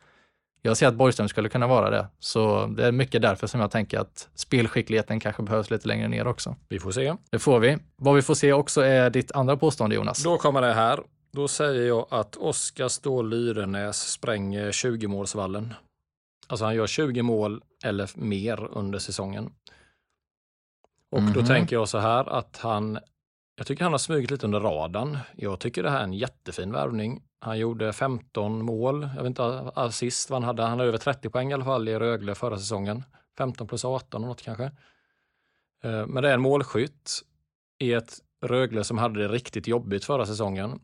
[0.62, 2.08] jag ser att Borgström skulle kunna vara det.
[2.20, 6.28] Så det är mycket därför som jag tänker att spelskickligheten kanske behövs lite längre ner
[6.28, 6.55] också.
[6.70, 7.16] Vi får se.
[7.32, 7.78] Det får vi.
[7.95, 10.24] Vad vi får se också är ditt andra påstående Jonas.
[10.24, 10.99] Då kommer det här.
[11.32, 15.74] Då säger jag att Oskar Ståhl Lyrenäs spränger 20-målsvallen.
[16.47, 19.49] Alltså han gör 20 mål eller mer under säsongen.
[21.12, 21.45] Och då Mhm.
[21.47, 22.99] tänker jag så här att han,
[23.58, 25.18] jag tycker han har smugit lite under radarn.
[25.36, 27.24] Jag tycker det här är en jättefin värvning.
[27.39, 29.43] Han gjorde 15 mål, jag vet inte
[29.76, 30.64] assist vad han hade.
[30.64, 33.03] Han har över 30 poäng i alla fall i Rögle förra säsongen.
[33.38, 34.64] 15 plus 18 och något kanske.
[35.84, 37.12] Eh, men det är en målskytt
[37.80, 38.14] i ett
[38.45, 40.80] Rögle som hade det riktigt jobbigt förra säsongen.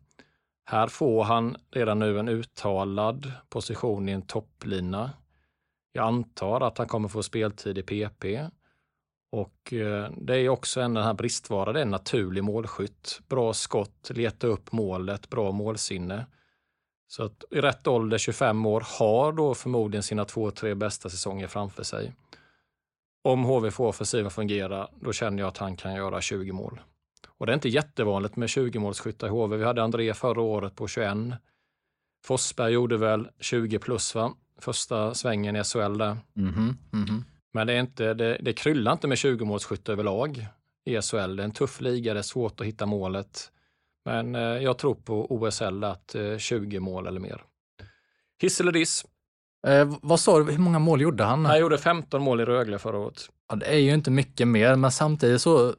[0.66, 5.12] Här får han redan nu en uttalad position i en topplina.
[5.92, 8.26] Jag antar att han kommer få speltid i PP.
[9.34, 13.20] Och eh, det är också en den här bristvara, det är en naturlig målskytt.
[13.28, 16.26] Bra skott, leta upp målet, bra målsinne.
[17.08, 21.48] Så att i rätt ålder, 25 år, har då förmodligen sina två, tre bästa säsonger
[21.48, 22.14] framför sig.
[23.24, 26.82] Om HV får offensiven fungera, då känner jag att han kan göra 20 mål.
[27.28, 29.58] Och det är inte jättevanligt med 20-målsskyttar i HV.
[29.58, 31.18] Vi hade André förra året på 21.
[32.26, 34.34] Forsberg gjorde väl 20 plus va?
[34.60, 36.18] första svängen i SHL där.
[36.34, 37.26] Mhm, mhm.
[37.54, 40.48] Men det, är inte, det, det kryllar inte med 20-målsskytte överlag
[40.86, 41.36] i SHL.
[41.36, 43.52] Det är en tuff liga, det är svårt att hitta målet.
[44.06, 47.42] Men eh, jag tror på OSL att eh, 20 mål eller mer.
[48.42, 49.06] Hiss eller diss?
[49.68, 51.46] Eh, vad sa du, hur många mål gjorde han?
[51.46, 53.30] Han gjorde 15 mål i Rögle förra året.
[53.50, 55.76] Ja, det är ju inte mycket mer, men samtidigt så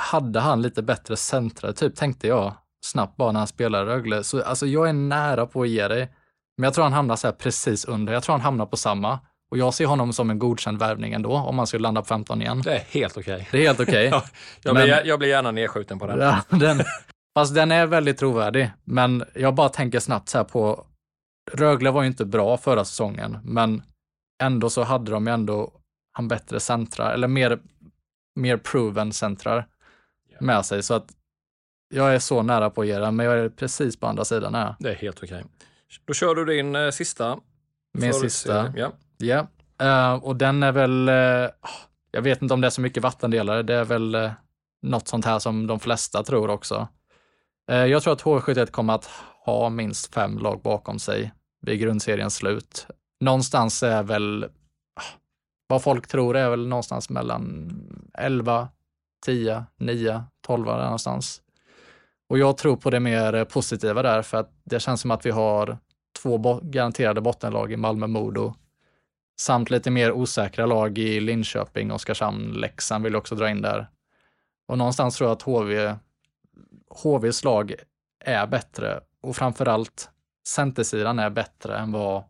[0.00, 2.54] hade han lite bättre centra, typ tänkte jag
[2.84, 4.24] snabbt bara när han spelade i Rögle.
[4.24, 6.12] Så alltså jag är nära på att ge dig,
[6.56, 8.12] men jag tror han hamnar så här precis under.
[8.12, 9.18] Jag tror han hamnar på samma.
[9.50, 12.42] Och jag ser honom som en godkänd värvning ändå, om man skulle landa på 15
[12.42, 12.62] igen.
[12.62, 13.48] Det är helt okej.
[13.50, 14.06] Det är helt okej.
[14.12, 14.24] Ja,
[14.62, 16.18] jag, Men- blir, jag blir gärna nedskjuten på den.
[16.20, 16.80] Ja, den,
[17.38, 18.70] fast den är väldigt trovärdig.
[18.84, 20.86] Men jag bara tänker snabbt så här på,
[21.52, 23.82] Rögle var ju inte bra förra säsongen, men
[24.42, 25.72] ändå så hade de ju ändå
[26.12, 27.58] han bättre centrar, eller mer,
[28.40, 29.66] mer proven centrar
[30.40, 30.82] med sig.
[30.82, 31.06] Så att
[31.94, 34.54] jag är så nära på att ge den, men jag är precis på andra sidan
[34.54, 34.74] här.
[34.78, 35.44] Det är helt okej.
[36.04, 37.38] Då kör du din eh, sista.
[37.98, 38.72] Min sista.
[38.76, 38.92] Ja.
[39.18, 39.46] Ja,
[39.80, 41.50] Eh, och den är väl, uh,
[42.10, 44.30] jag vet inte om det är så mycket vattendelare, det är väl uh,
[44.82, 46.88] något sånt här som de flesta tror också.
[47.72, 49.10] Uh, jag tror att H71 kommer att
[49.44, 52.86] ha minst fem lag bakom sig vid grundseriens slut.
[53.20, 54.44] Någonstans är väl,
[55.00, 55.18] ah,
[55.66, 57.72] vad folk tror är väl någonstans mellan
[58.18, 58.68] 11,
[59.26, 61.42] 10, 9, 12 där någonstans.
[62.28, 65.30] Och jag tror på det mer positiva där, för att det känns som att vi
[65.30, 65.78] har
[66.22, 68.54] två bo- garanterade bottenlag i Malmö, Modo,
[69.40, 73.90] samt lite mer osäkra lag i Linköping, Oskarshamn, Leksand vill jag också dra in där.
[74.68, 75.94] Och någonstans tror jag att HV,
[76.88, 77.74] HVs lag
[78.24, 80.10] är bättre och framförallt
[80.48, 82.24] centersidan är bättre än vad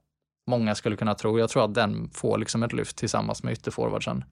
[0.46, 1.38] många skulle kunna tro.
[1.38, 4.24] Jag tror att den får liksom ett lyft tillsammans med ytterforwardsen.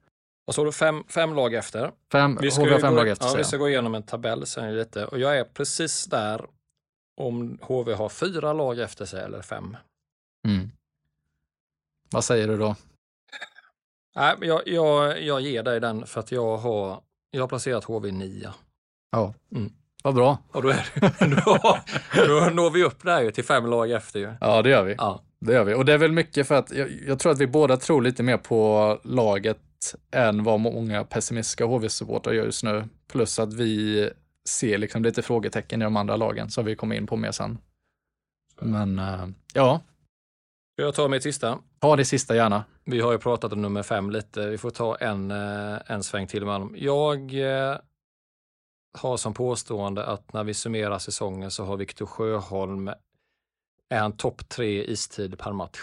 [0.46, 1.90] Och så har du fem, fem lag efter.
[2.12, 4.46] Fem, Vi ska, HV fem gå, lag efter ja, vi ska gå igenom en tabell
[4.46, 5.06] sen lite.
[5.06, 6.46] Och jag är precis där
[7.16, 9.76] om HV har fyra lag efter sig eller fem.
[10.48, 10.70] Mm.
[12.14, 12.76] Vad säger du då?
[14.16, 17.00] Nej, jag, jag, jag ger dig den för att jag har,
[17.30, 18.50] jag har placerat HV 9.
[19.10, 19.72] Ja, Mm.
[20.02, 20.38] vad bra.
[20.52, 21.10] Och då, är det,
[21.44, 21.78] då,
[22.26, 24.32] då når vi upp där ju till fem lag efter ju.
[24.40, 24.94] Ja, det gör vi.
[24.98, 25.22] Ja.
[25.40, 25.74] Det gör vi.
[25.74, 28.22] Och det är väl mycket för att jag, jag tror att vi båda tror lite
[28.22, 29.58] mer på laget
[30.10, 32.84] än vad många pessimistiska HV-supportrar gör just nu.
[33.12, 34.10] Plus att vi
[34.48, 37.58] ser liksom lite frågetecken i de andra lagen som vi kommer in på mer sen.
[38.60, 39.80] Men eh, ja,
[40.76, 41.58] jag ta mitt sista?
[41.80, 42.64] ta det sista gärna.
[42.84, 44.48] Vi har ju pratat om nummer fem lite.
[44.48, 46.74] Vi får ta en, eh, en sväng till honom.
[46.78, 47.76] Jag eh,
[48.98, 52.90] har som påstående att när vi summerar säsongen så har Viktor Sjöholm
[53.88, 55.78] är han topp tre istid per match.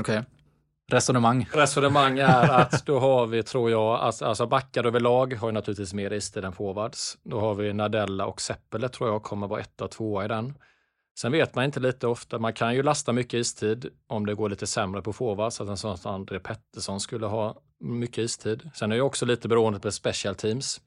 [0.00, 0.24] Okej.
[0.90, 1.48] Resonemang.
[1.52, 5.94] Resonemang är att då har vi, tror jag, alltså, alltså backar överlag har ju naturligtvis
[5.94, 7.18] mer istid än forwards.
[7.22, 10.54] Då har vi Nadella och Seppele tror jag kommer vara etta och tvåa i den.
[11.18, 14.48] Sen vet man inte lite ofta, man kan ju lasta mycket istid om det går
[14.48, 18.70] lite sämre på forwards, att en sån som André Pettersson skulle ha mycket istid.
[18.74, 20.80] Sen är det också lite beroende på special teams.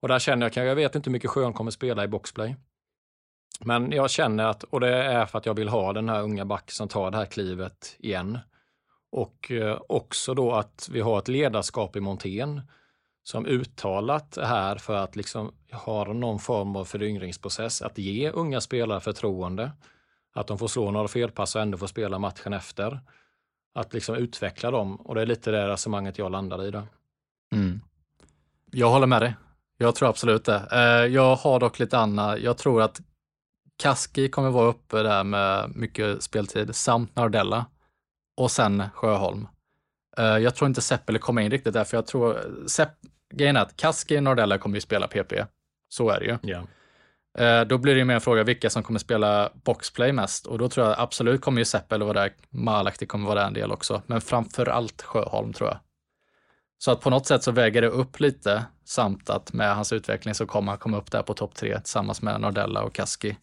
[0.00, 2.56] Och där känner jag, jag vet inte hur mycket Sjön kommer spela i boxplay.
[3.60, 6.44] Men jag känner att, och det är för att jag vill ha den här unga
[6.44, 8.38] backen som tar det här klivet igen.
[9.12, 12.62] Och eh, också då att vi har ett ledarskap i Montén
[13.24, 18.60] som uttalat är här för att liksom ha någon form av föryngringsprocess, att ge unga
[18.60, 19.70] spelare förtroende.
[20.34, 23.00] Att de får slå några felpass och ändå får spela matchen efter.
[23.74, 26.70] Att liksom utveckla dem och det är lite det resonemanget jag landar i.
[26.70, 26.86] där.
[27.52, 27.80] Mm.
[28.70, 29.36] Jag håller med dig.
[29.78, 30.68] Jag tror absolut det.
[30.72, 32.40] Eh, jag har dock lite annat.
[32.40, 33.00] Jag tror att
[33.76, 37.66] Kaski kommer vara uppe där med mycket speltid samt Nardella
[38.36, 39.46] och sen Sjöholm.
[40.16, 42.90] Eh, jag tror inte Seppele kommer in riktigt där, för jag tror Sepp,
[43.36, 45.32] grejen är att Kaski och Nardella kommer ju spela PP.
[45.88, 46.38] Så är det ju.
[47.38, 50.58] Eh, Då blir det ju mer en fråga vilka som kommer spela boxplay mest och
[50.58, 53.72] då tror jag absolut kommer ju Seppele vara där, Malakti kommer vara där en del
[53.72, 55.78] också, men framför allt Sjöholm tror jag.
[56.78, 60.34] Så att på något sätt så väger det upp lite samt att med hans utveckling
[60.34, 63.36] så kommer han komma upp där på topp tre tillsammans med Nordella och Kaski.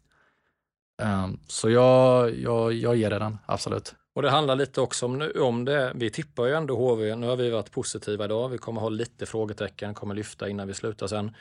[1.01, 3.95] Um, så jag, jag, jag ger det den, absolut.
[4.14, 5.91] Och det handlar lite också om, om det.
[5.95, 7.16] Vi tippar ju ändå HV.
[7.16, 8.49] Nu har vi varit positiva idag.
[8.49, 11.36] Vi kommer ha lite frågetecken, kommer lyfta innan vi slutar sen.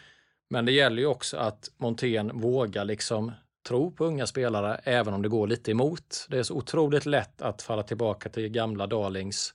[0.50, 3.32] Men det gäller ju också att Montén vågar liksom
[3.68, 6.26] tro på unga spelare, även om det går lite emot.
[6.28, 9.54] Det är så otroligt lätt att falla tillbaka till gamla darlings,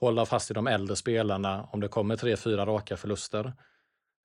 [0.00, 3.52] hålla fast i de äldre spelarna om det kommer tre, fyra raka förluster.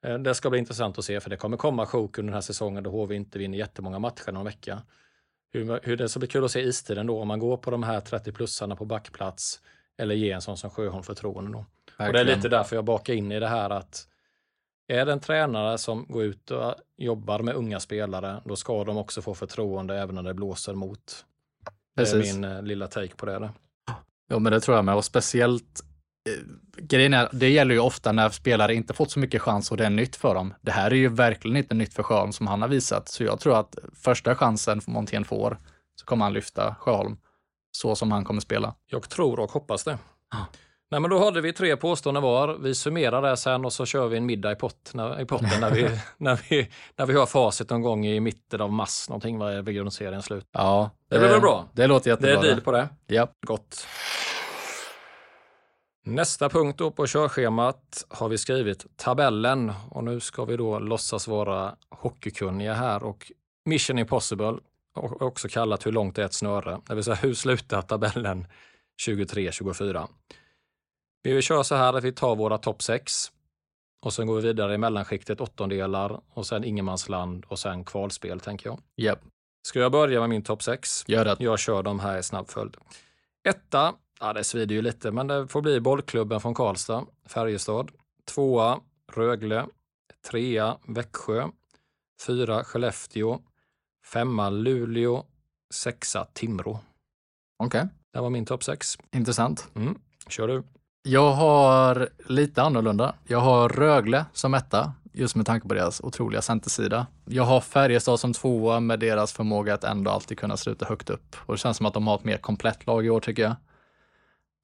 [0.06, 2.42] Eh, det ska bli intressant att se, för det kommer komma sjok under den här
[2.42, 4.82] säsongen då HV inte vinner jättemånga matcher någon vecka
[5.52, 7.84] hur, hur det ska bli kul att se istiden då, om man går på de
[7.84, 9.62] här 30-plussarna på backplats
[9.98, 11.66] eller ge en sån som Sjöholm förtroende då.
[12.06, 14.08] Och det är lite därför jag bakar in i det här att
[14.88, 18.98] är det en tränare som går ut och jobbar med unga spelare, då ska de
[18.98, 21.26] också få förtroende även när det blåser mot.
[21.96, 22.36] Det är Precis.
[22.36, 23.40] min eh, lilla take på det.
[23.40, 23.52] Där.
[24.28, 24.96] Ja, men det tror jag med.
[24.96, 25.84] Och speciellt
[26.78, 29.86] grejen är, det gäller ju ofta när spelare inte fått så mycket chans och det
[29.86, 30.54] är nytt för dem.
[30.62, 33.10] Det här är ju verkligen inte nytt för Sjöholm som han har visat.
[33.10, 35.58] Så jag tror att första chansen Montén får
[35.96, 37.18] så kommer han lyfta Sjöholm
[37.72, 38.76] så som han kommer spela.
[38.88, 39.98] Jag tror och hoppas det.
[40.92, 42.58] Nej, men då hade vi tre påståenden var.
[42.62, 45.62] Vi summerar det sen och så kör vi en middag i, pott, när, i potten
[45.62, 49.38] när vi, när, vi, när vi har facit någon gång i mitten av mars någonting
[49.38, 50.48] vad är grundserien slut.
[50.52, 51.66] Ja, Det blir väl bra?
[51.74, 52.50] Det låter Det jättebra.
[52.50, 52.90] är deal på det.
[53.08, 53.28] Ja.
[53.48, 53.88] Gott.
[56.12, 61.28] Nästa punkt då på körschemat har vi skrivit tabellen och nu ska vi då låtsas
[61.28, 63.32] vara hockeykunniga här och
[63.66, 64.58] Mission Impossible,
[64.96, 68.48] och också kallat hur långt är ett snöre, det vill säga hur slutar tabellen
[69.08, 70.08] 23-24.
[71.24, 73.14] Vi vill köra så här att vi tar våra topp 6
[74.06, 78.70] och sen går vi vidare i mellanskiktet åttondelar och sen ingenmansland och sen kvalspel tänker
[78.70, 78.80] jag.
[78.96, 79.16] Ja,
[79.68, 81.04] Ska jag börja med min topp 6?
[81.08, 81.36] gör det.
[81.40, 82.78] Jag kör de här i snabb följd.
[83.50, 87.92] Etta, ja det svider ju lite, men det får bli bollklubben från Karlstad, Färjestad.
[88.26, 88.80] Tvåa,
[89.14, 89.66] Rögle.
[90.32, 91.48] Trea, Växjö.
[92.28, 93.40] Fyra, Skellefteå.
[94.06, 95.24] Femma, Luleå.
[95.74, 96.80] Sexa, Timrå.
[97.64, 98.98] Okej, Det var min topp sex.
[99.12, 99.68] intressant.
[99.76, 100.00] Mm.
[100.28, 100.64] Kör du.
[101.04, 103.16] Jag har lite annorlunda.
[103.28, 107.08] Jag har Rögle som etta, just med tanke på deras otroliga centersida.
[107.26, 111.36] Jag har Färjestad som tvåa med deras förmåga att ändå alltid kunna sluta högt upp.
[111.40, 113.56] Och det känns som att de har ett mer komplett lag i år tycker jag.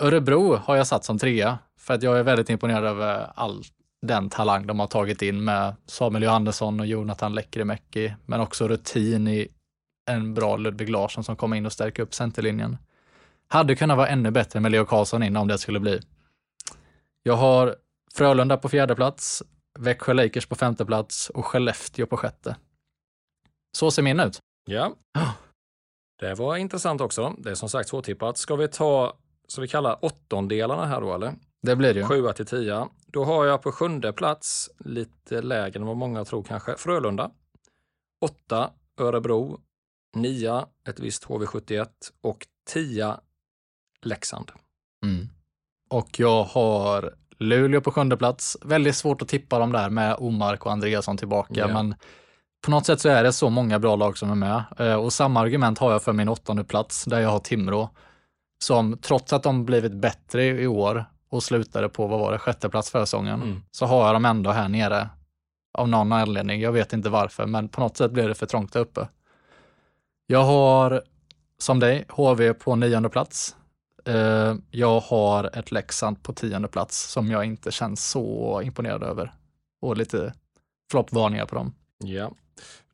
[0.03, 3.63] Örebro har jag satt som trea, för att jag är väldigt imponerad över all
[4.01, 9.27] den talang de har tagit in med Samuel Johannesson och Jonathan Lekkerimäki, men också rutin
[9.27, 9.47] i
[10.09, 12.77] en bra Ludvig Larsson som kommer in och stärker upp centerlinjen.
[13.47, 15.99] Hade kunnat vara ännu bättre med Leo Karlsson in om det skulle bli.
[17.23, 17.75] Jag har
[18.13, 19.43] Frölunda på fjärde plats,
[19.79, 22.55] Växjö Lakers på femte plats och Skellefteå på sjätte.
[23.77, 24.39] Så ser min ut.
[24.65, 24.95] Ja.
[26.19, 27.35] Det var intressant också.
[27.37, 28.37] Det är som sagt svårtippat.
[28.37, 29.13] Ska vi ta,
[29.47, 31.33] så vi kallar åttondelarna här då eller?
[31.61, 32.05] Det blir det ju.
[32.05, 32.87] Sjua till tia.
[33.07, 37.31] Då har jag på sjunde plats, lite lägre än vad många tror kanske, Frölunda.
[38.21, 38.69] Åtta,
[38.99, 39.59] Örebro.
[40.15, 41.87] Nia, ett visst HV71
[42.21, 43.19] och tia,
[44.01, 44.51] Leksand.
[45.03, 45.27] Mm.
[45.89, 48.57] Och jag har Luleå på sjunde plats.
[48.61, 51.67] Väldigt svårt att tippa dem där med Omark och Andreasson tillbaka, Ja.
[51.67, 51.95] men
[52.65, 54.63] på något sätt så är det så många bra lag som är med.
[54.79, 57.89] Eh, Och samma argument har jag för min åttonde plats där jag har Timrå.
[58.59, 62.69] Som trots att de blivit bättre i år och slutade på, vad var det, sjätte
[62.69, 63.61] plats förra säsongen, Mm.
[63.71, 65.09] så har jag dem ändå här nere.
[65.77, 68.73] Av någon anledning, jag vet inte varför, men på något sätt blir det för trångt
[68.73, 69.07] där uppe.
[70.27, 71.01] Jag har,
[71.57, 73.55] som dig, HV på nionde plats.
[74.05, 79.33] Eh, Jag har ett Leksand på tionde plats som jag inte känns så imponerad över.
[79.81, 80.33] Och lite
[80.91, 81.73] floppvarningar på dem.
[82.03, 82.31] Ja,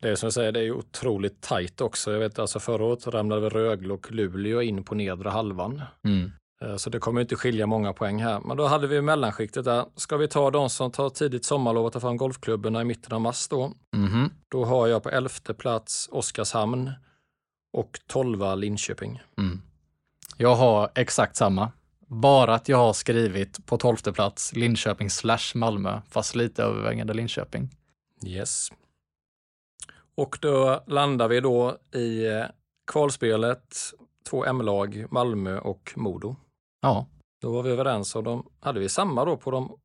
[0.00, 2.12] det är som jag säger, det är otroligt tajt också.
[2.12, 5.82] Jag vet alltså förra året ramlade väl Rögle och Luleå in på nedre halvan.
[6.04, 6.32] Mm.
[6.62, 8.40] Eh, Så det kommer inte skilja många poäng här.
[8.40, 9.84] Men då hade vi mellanskiktet där.
[9.96, 13.20] Ska vi ta de som tar tidigt sommarlov och tar fram golfklubborna i mitten av
[13.20, 13.72] mars då?
[13.96, 14.30] Mhm.
[14.50, 16.90] Då har jag på elfte plats Oskarshamn
[17.72, 19.20] och tolva Linköping.
[19.38, 19.62] Mm.
[20.36, 21.72] Jag har exakt samma.
[22.06, 27.70] Bara att jag har skrivit på tolfte plats Linköping slash Malmö, fast lite övervägande Linköping.
[28.26, 28.68] Yes.
[30.16, 32.44] Och då landar vi då i eh,
[32.92, 33.76] kvalspelet,
[34.30, 36.36] två M-lag, Malmö och Modo.
[36.80, 37.06] Ja.
[37.40, 39.78] Då var vi överens och de hade vi samma då på de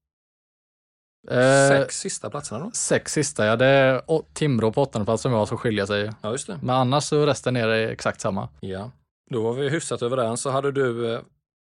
[1.28, 2.72] Eh, sex sista platserna då?
[2.72, 3.56] sex sista, ja.
[3.56, 4.02] Det är
[4.34, 6.12] Timrå på åttonde plats som jag som skiljer sig.
[6.22, 6.60] Ja, just det.
[6.62, 8.50] Men annars så resten är det exakt samma.
[8.60, 8.92] Ja,
[9.30, 10.42] då var vi hyfsat överens.
[10.42, 11.22] Så hade du eh,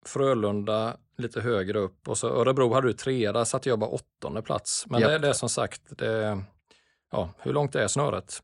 [0.06, 4.42] Frölunda lite högre upp och så Örebro hade du trea, där satte jag bara åttonde
[4.42, 4.84] plats.
[4.88, 5.08] Men Japp.
[5.10, 6.42] det är det som sagt, det,
[7.10, 8.42] ja, hur långt är snöret?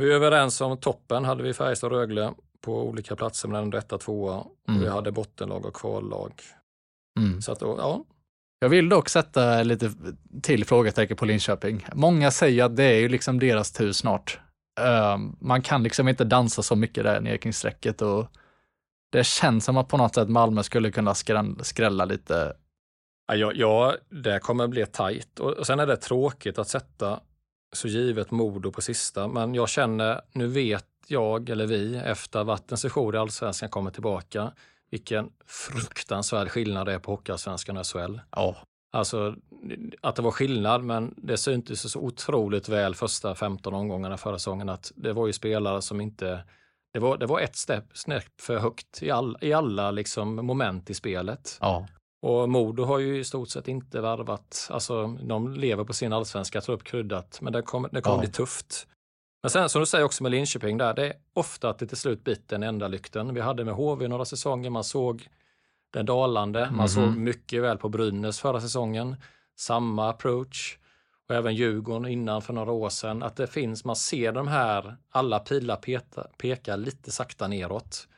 [0.00, 3.98] Vi är överens om toppen, hade vi Färjestad och Rögle på olika platser, ändå etta,
[3.98, 4.36] tvåa.
[4.38, 4.80] Och Mm.
[4.82, 6.32] vi hade bottenlag och kvallag.
[7.18, 7.42] Mm.
[7.42, 8.04] Så att, ja,
[8.60, 9.92] Jag vill dock sätta lite
[10.42, 11.86] till frågetecken på Linköping.
[11.94, 14.40] Många säger att det är ju liksom deras tur snart.
[14.80, 18.26] Ehm, man kan liksom inte dansa så mycket där nere kring strecket och
[19.12, 21.14] det känns som att på något sätt Malmö skulle kunna
[21.62, 22.52] skrälla, lite.
[23.32, 25.40] Ja, ja, det kommer bli tajt.
[25.40, 27.20] Och sen är det tråkigt att sätta
[27.72, 29.28] så givet Modo på sista.
[29.28, 33.90] Men jag känner, nu vet jag, eller vi, efter att en session i Allsvenskan kommer
[33.90, 34.52] tillbaka,
[34.90, 38.20] vilken fruktansvärd skillnad det är på Hockeyallsvenskan och SHL.
[38.30, 38.56] Ja,
[38.92, 39.34] Alltså
[40.00, 44.68] att det var skillnad, men det syntes så otroligt väl första 15 omgångarna förra säsongen
[44.68, 46.44] att det var ju spelare som inte
[46.92, 47.56] det var, det var ett
[47.94, 51.58] snäpp för högt i, all, i alla liksom moment i spelet.
[51.60, 51.86] ja,
[52.22, 56.60] Och Modo har ju i stort sett inte värvat, alltså de lever på sin allsvenska,
[56.60, 58.20] tar upp kryddat, men det kommer, det kommer Ja.
[58.20, 58.86] bli tufft.
[59.42, 61.96] Men sen som du säger också med Linköping där, det är ofta att det till
[61.96, 63.34] slut biter den enda lykten.
[63.34, 65.28] Vi hade med HV några säsonger, man såg
[65.90, 66.60] den dalande.
[66.60, 66.88] Man mm -hmm.
[66.88, 69.16] såg mycket väl på Brynäs förra säsongen.
[69.58, 70.78] Samma approach.
[71.28, 73.22] Och även Djurgården innan för några år sedan.
[73.22, 78.08] Att det finns, man ser de här, alla pilar peta, pekar lite sakta neråt.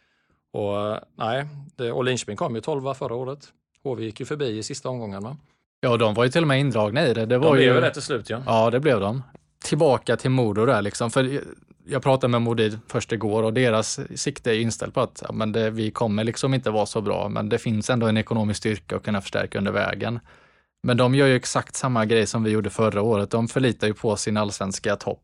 [0.53, 1.46] Och nej,
[1.76, 3.53] det, och Linköping kom ju 12 förra året.
[3.85, 5.37] HV gick ju förbi i sista omgångarna.
[5.80, 7.26] Ja, de var ju till och med indragna i det.
[7.26, 8.43] det var de blev ju det till slut ja.
[8.47, 9.22] Ja, det blev de.
[9.64, 11.11] Tillbaka till Modo där liksom.
[11.11, 11.41] För
[11.85, 15.53] jag pratade med Modid först igår och deras sikte är inställt på att ja, men
[15.53, 18.97] det, vi kommer liksom inte vara så bra, men det finns ändå en ekonomisk styrka
[18.97, 20.20] att kunna förstärka under vägen.
[20.83, 23.30] Men de gör ju exakt samma grej som vi gjorde förra året.
[23.30, 25.22] De förlitar ju på sin allsvenska topp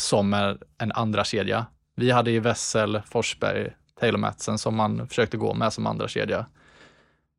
[0.00, 1.66] som är en andra kedja.
[1.96, 6.46] Vi hade ju Wessel, Forsberg, Taylor Matsen som man försökte gå med som andra kedja.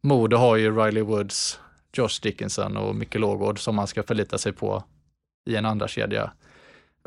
[0.04, 1.60] Modo har ju Riley Woods,
[1.94, 4.84] Josh Dickinson och Micke Lågård som man ska förlita sig på
[5.50, 6.32] i en andra kedja.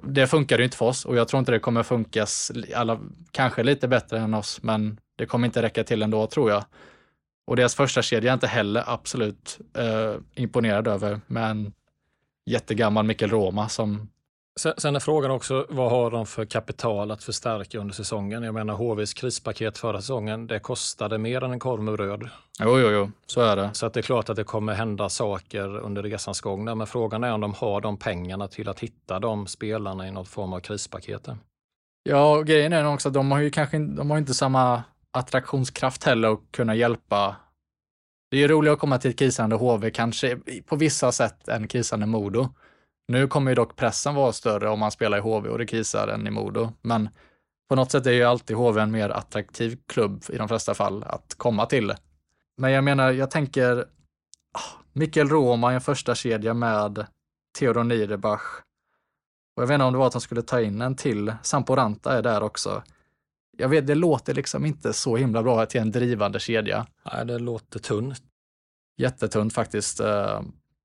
[0.02, 3.62] Det funkar ju inte för oss och jag tror inte det kommer funkas, alla, kanske
[3.62, 6.64] lite bättre än oss, men det kommer inte räcka till ändå tror jag.
[7.46, 11.72] Och deras första kedja är inte heller absolut eh, imponerad över, men
[12.46, 14.08] jättegammal Mikael Roma som
[14.60, 18.42] Sen, är frågan också, vad har de för kapital att förstärka under säsongen?
[18.42, 22.28] Jag menar HVs krispaket förra säsongen, det kostade mer än en korv med bröd.
[22.60, 23.70] Jo, jo, jo, så är det.
[23.72, 26.64] Så att det är klart att det kommer hända saker under resans gång.
[26.64, 30.10] Där, men frågan är om de har de pengarna till att hitta de spelarna i
[30.10, 31.28] något form av krispaket.
[32.02, 36.32] Ja, grejen är också att de har ju kanske de har inte samma attraktionskraft heller
[36.32, 37.36] att kunna hjälpa.
[38.30, 41.68] Det är ju roligare att komma till ett krisande HV kanske på vissa sätt än
[41.68, 42.48] krisande Modo.
[43.08, 46.08] Nu kommer ju dock pressen vara större om man spelar i HV och det krisar
[46.08, 46.72] än i Modo.
[46.82, 47.08] Men
[47.68, 51.04] på något sätt är ju alltid HV en mer attraktiv klubb i de flesta fall
[51.04, 51.94] att komma till.
[52.56, 53.78] Men jag menar, jag tänker
[54.52, 57.06] ah, Mikael Roma i en första kedja med
[57.58, 58.42] Theodor Niederbach.
[59.56, 61.34] Och jag vet inte om det var att de skulle ta in en till.
[61.42, 62.82] Sampo Ranta är där också.
[63.58, 66.86] Jag vet, det låter liksom inte så himla bra till en drivande kedja.
[67.12, 68.22] Nej, det låter tunt.
[68.96, 70.00] Jättetunt faktiskt.
[70.00, 70.40] Eh,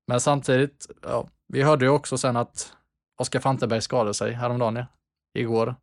[0.06, 2.72] men samtidigt, ja, vi hörde ju också sen att
[3.20, 4.86] Oskar Fantenberg skadade sig häromdagen, ja.
[5.34, 5.74] igår.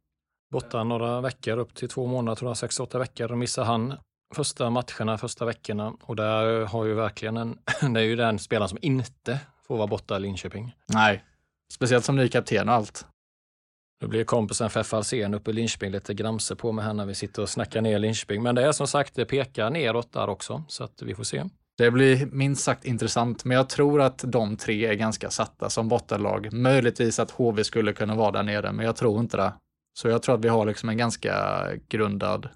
[0.51, 3.27] Borta några veckor, upp till två månader, tror jag, sex, åtta veckor.
[3.27, 3.93] Då missade han
[4.35, 5.93] första matcherna, första veckorna.
[6.01, 7.59] Och där har ju verkligen en,
[7.93, 10.75] det är ju den spelaren som inte får vara borta i Linköping.
[10.87, 11.23] Nej,
[11.73, 13.05] speciellt som ny kapten och allt.
[14.01, 17.15] Nu blir kompisen Feff Alsen uppe i Linköping lite gramse på mig här när vi
[17.15, 18.43] sitter och snackar ner Linköping.
[18.43, 21.43] Men det är som sagt, det pekar neråt där också, så att vi får se.
[21.79, 25.87] Det blir minst sagt intressant, men jag tror att de tre är ganska satta som
[25.87, 26.53] bottenlag.
[26.53, 29.53] Möjligtvis att HV skulle kunna vara där nere, men jag tror inte det.
[29.93, 32.49] Så jag tror att vi har liksom en ganska grundad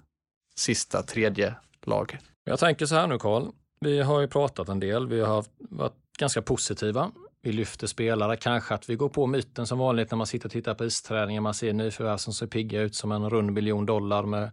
[0.56, 1.54] sista tredje
[1.86, 2.18] lag.
[2.44, 3.48] Jag tänker så här nu Karl,
[3.80, 7.10] vi har ju pratat en del, vi har varit ganska positiva.
[7.42, 10.52] Vi lyfter spelare, kanske att vi går på myten som vanligt när man sitter och
[10.52, 11.42] tittar på isträningen.
[11.42, 14.50] Man ser nyförvärv som ser pigga ut som en rund miljon dollar med,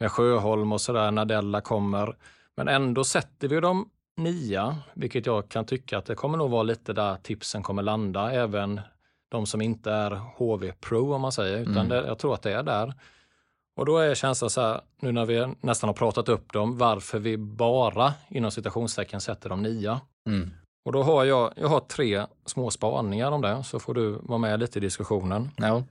[0.00, 2.16] med Sjöholm och sådär när Della kommer.
[2.56, 3.90] Men ändå sätter vi dem
[4.20, 8.32] nia, vilket jag kan tycka att det kommer nog vara lite där tipsen kommer landa,
[8.32, 8.80] även
[9.28, 11.88] de som inte är HV Pro om man säger, utan mm.
[11.88, 12.94] det, jag tror att det är där.
[13.76, 17.18] Och då är känslan så här, nu när vi nästan har pratat upp dem, varför
[17.18, 20.00] vi bara inom citationstecken sätter dem nia.
[20.26, 20.50] Mm.
[20.84, 24.38] Och då har jag, jag har tre små spaningar om det, så får du vara
[24.38, 25.50] med lite i diskussionen.
[25.56, 25.82] Ja.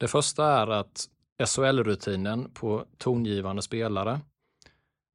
[0.00, 1.08] Det första är att
[1.42, 4.20] SHL-rutinen på tongivande spelare.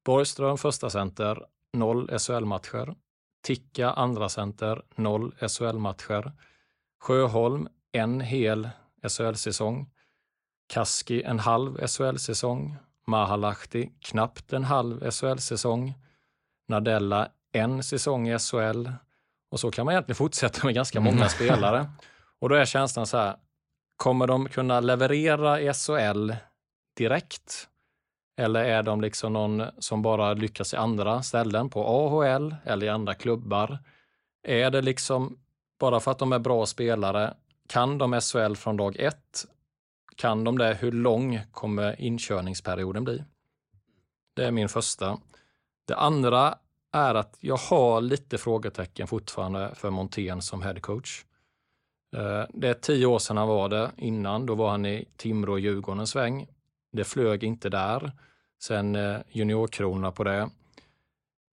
[0.04, 2.94] Borgström första center, noll SHL-matcher.
[3.42, 6.32] Ticka andra center, noll SHL-matcher.
[7.00, 8.68] Sjöholm, en hel
[9.08, 9.90] SHL-säsong.
[10.66, 12.76] Kaski, en halv SHL-säsong.
[13.06, 15.94] Mahalahti, knappt en halv SHL-säsong.
[16.68, 18.88] Nadella, en säsong i SHL.
[19.50, 21.28] Och så kan man egentligen fortsätta med ganska många mm.
[21.36, 21.90] spelare.
[22.38, 23.36] Och då är känslan så här,
[23.96, 26.32] kommer de kunna leverera i SHL
[26.96, 27.69] direkt?
[28.40, 32.88] Eller är de liksom någon som bara lyckas i andra ställen på AHL eller i
[32.88, 33.78] andra klubbar?
[34.42, 35.38] Är det liksom
[35.80, 37.34] bara för att de är bra spelare,
[37.68, 39.46] kan de SHL från dag ett?
[40.16, 43.24] Kan de det, hur lång kommer inkörningsperioden bli?
[44.36, 45.18] Det är min första.
[45.86, 46.58] Det andra
[46.92, 51.24] är att jag har lite frågetecken fortfarande för Montén som headcoach.
[52.16, 53.90] Eh, det är tio år sedan han var det.
[53.96, 56.46] Innan, då var han i Timrå och Djurgården en sväng.
[56.92, 58.12] Det flög inte där.
[58.62, 60.50] Sen eh, juniorkrona på det.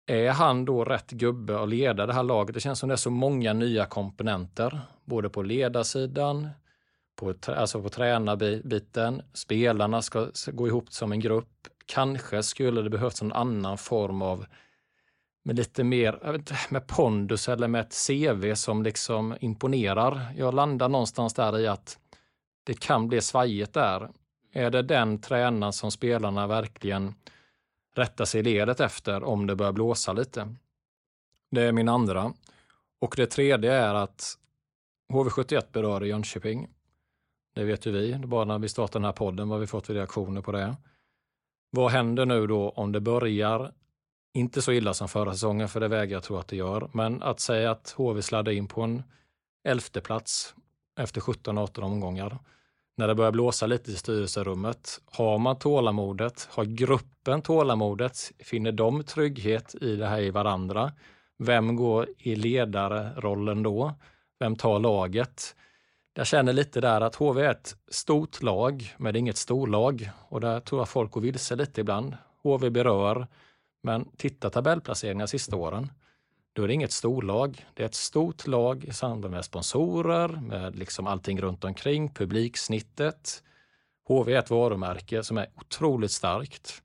[0.08, 2.54] Är han då rätt gubbe att leda det här laget?
[2.54, 6.50] Det känns som det är så många nya komponenter, både på ledarsidan,
[7.16, 11.68] på, alltså på tränarbiten, spelarna ska, ska gå ihop som en grupp.
[11.86, 14.46] Kanske skulle det behövts en annan form av
[15.44, 20.34] med lite mer inte, med pondus eller med ett CV som liksom imponerar.
[20.38, 22.00] Jag landar någonstans där i att
[22.64, 24.10] det kan bli svajigt där.
[24.56, 27.14] Är det den tränaren som spelarna verkligen
[27.98, 30.56] rättar sig i ledet efter om det börjar blåsa lite.
[31.52, 32.34] Det är min andra.
[33.02, 34.38] Och det tredje är att
[35.14, 36.68] HV71 berör Jönköping.
[37.56, 39.94] Det vet ju vi, bara när vi startar den här podden vad vi fått för
[39.94, 40.76] reaktioner på det.
[41.70, 43.72] Vad händer nu då om det börjar,
[44.34, 47.24] inte så illa som förra säsongen, för det vägrar jag tro att det gör, men
[47.24, 49.04] att säga att HV sladdar in på en
[49.64, 50.56] elfte plats
[51.00, 52.40] efter 17-18 omgångar.
[52.98, 59.04] När det börjar blåsa lite i styrelserummet, har man tålamodet, har gruppen tålamodet, finner de
[59.04, 60.92] trygghet i det här i varandra?
[61.38, 63.94] Vem går i ledarrollen då?
[64.40, 65.56] Vem tar laget?
[66.14, 70.10] Jag känner lite där att HV är ett stort lag, men det är inget storlag.
[70.30, 72.18] Och där tror jag folk går vilse lite ibland.
[72.44, 73.28] HV berör,
[73.84, 75.90] men titta tabellplaceringar sista åren.
[76.56, 77.66] Då är det inget storlag.
[77.74, 83.44] Det är ett stort lag i samband med sponsorer, med liksom allting runt omkring, publiksnittet.
[84.08, 86.82] HV är ett varumärke som är otroligt starkt.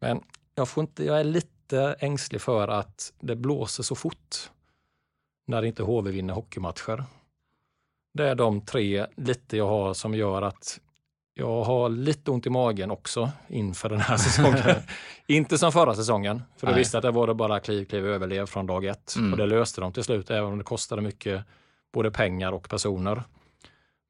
[0.00, 0.22] Men
[0.54, 4.50] jag, får inte, jag är lite ängslig för att det blåser så fort
[5.46, 7.04] när inte HV vinner hockeymatcher.
[8.14, 10.80] Det är de tre lite jag har som gör att
[11.38, 14.76] jag har lite ont i magen också inför den här säsongen.
[15.26, 16.80] Inte som förra säsongen, för då Nej.
[16.80, 19.16] visste att det var det bara kliv, kliv, överlev från dag ett.
[19.16, 19.32] Mm.
[19.32, 21.44] Och det löste de till slut, även om det kostade mycket
[21.92, 23.22] både pengar och personer.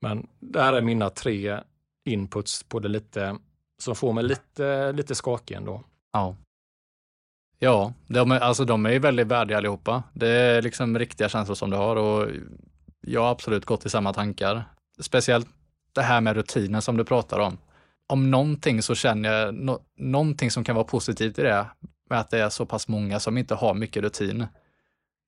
[0.00, 1.60] Men där är mina tre
[2.04, 3.36] inputs på det lite,
[3.82, 5.82] som får mig lite, lite skakig ändå.
[6.12, 6.36] Ja.
[7.58, 10.02] Ja, de är, alltså de är ju väldigt värdiga allihopa.
[10.12, 12.28] Det är liksom riktiga känslor som du har och
[13.00, 14.64] jag har absolut gått i samma tankar.
[15.00, 15.48] Speciellt
[15.96, 17.58] det här med rutinen som du pratar om.
[18.08, 21.66] Om någonting så känner jag no, någonting som kan vara positivt i det,
[22.10, 24.46] med att det är så pass många som inte har mycket rutin.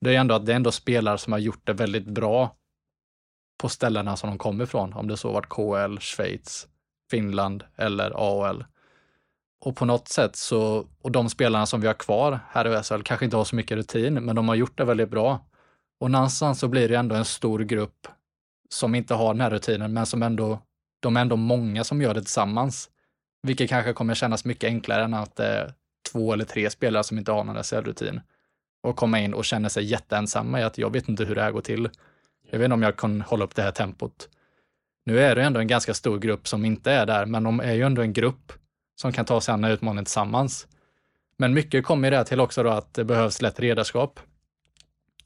[0.01, 2.57] Det är ändå att det är ändå spelare som har gjort det väldigt bra
[3.61, 6.69] på ställena som de kommer ifrån, om det så varit KL, Schweiz,
[7.11, 8.65] Finland eller AHL.
[9.61, 13.03] Och på något sätt så, och de spelarna som vi har kvar här i SHL
[13.03, 15.47] kanske inte har så mycket rutin, men de har gjort det väldigt bra.
[16.01, 18.09] Och någonstans så blir det ändå en stor grupp
[18.69, 20.61] som inte har den här rutinen, men som ändå,
[21.01, 22.91] de är ändå många som gör det tillsammans.
[23.43, 25.75] Vilket kanske kommer kännas mycket enklare än att det är
[26.13, 28.21] två eller tre spelare som inte har någon SHL-rutin.
[28.83, 31.53] Och komma in och känna sig jätteensamma i att jag vet inte hur det här
[31.53, 31.91] går till.
[32.51, 34.29] Jag vet inte om jag kan hålla upp det här tempot.
[35.07, 37.73] Nu är det ändå en ganska stor grupp som inte är där, men de är
[37.73, 38.53] ju ändå en grupp
[39.01, 40.67] som kan ta sig an den här utmaningen tillsammans.
[41.37, 44.21] Men mycket kommer det till också då att det behövs lätt ledarskap.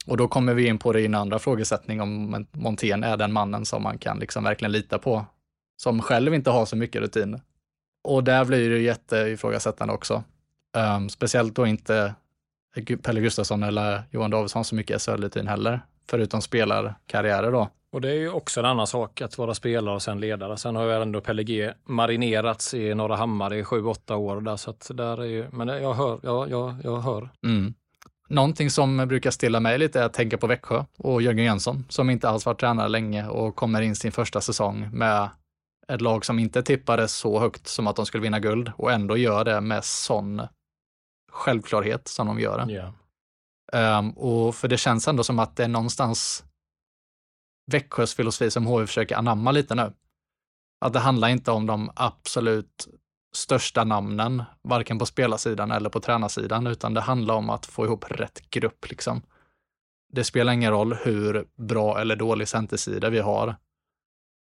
[0.05, 3.33] Och då kommer vi in på det i en andra frågesättning om Montén är den
[3.33, 5.25] mannen som man kan liksom verkligen lita på.
[5.77, 7.41] Som själv inte har så mycket rutin.
[8.03, 10.23] Och där blir det jätteifrågasättande också.
[10.77, 12.13] Um, speciellt då inte
[13.01, 15.81] Pelle Gustafsson eller Johan Davidsson så mycket SHL-rutin heller.
[16.09, 17.69] Förutom spelarkarriärer då.
[17.91, 20.57] Och det är ju också en annan sak att vara spelare och sen ledare.
[20.57, 24.41] Sen har ju ändå Pelle G marinerats i Norra Hammar i sju, åtta år.
[24.41, 26.19] Där, så att där är ju, men jag hör.
[26.23, 27.29] Jag, jag, jag hör.
[27.45, 27.73] Mm.
[28.33, 32.09] Någonting som brukar stilla mig lite är att tänka på Växjö och Jörgen Jönsson som
[32.09, 35.29] inte alls varit tränare länge och kommer in sin första säsong med
[35.87, 39.17] ett lag som inte tippades så högt som att de skulle vinna guld och ändå
[39.17, 40.41] gör det med sån
[41.31, 42.73] självklarhet som de gör det.
[42.73, 43.99] Yeah.
[43.99, 46.45] Um, och för det känns ändå som att det är någonstans
[47.71, 49.93] Växjös filosofi som HV försöker anamma lite nu.
[50.85, 52.87] Att det handlar inte om de absolut
[53.35, 58.05] största namnen, varken på spelarsidan eller på tränarsidan, utan det handlar om att få ihop
[58.11, 58.89] rätt grupp.
[58.89, 59.21] Liksom.
[60.11, 63.55] Det spelar ingen roll hur bra eller dålig centersida vi har,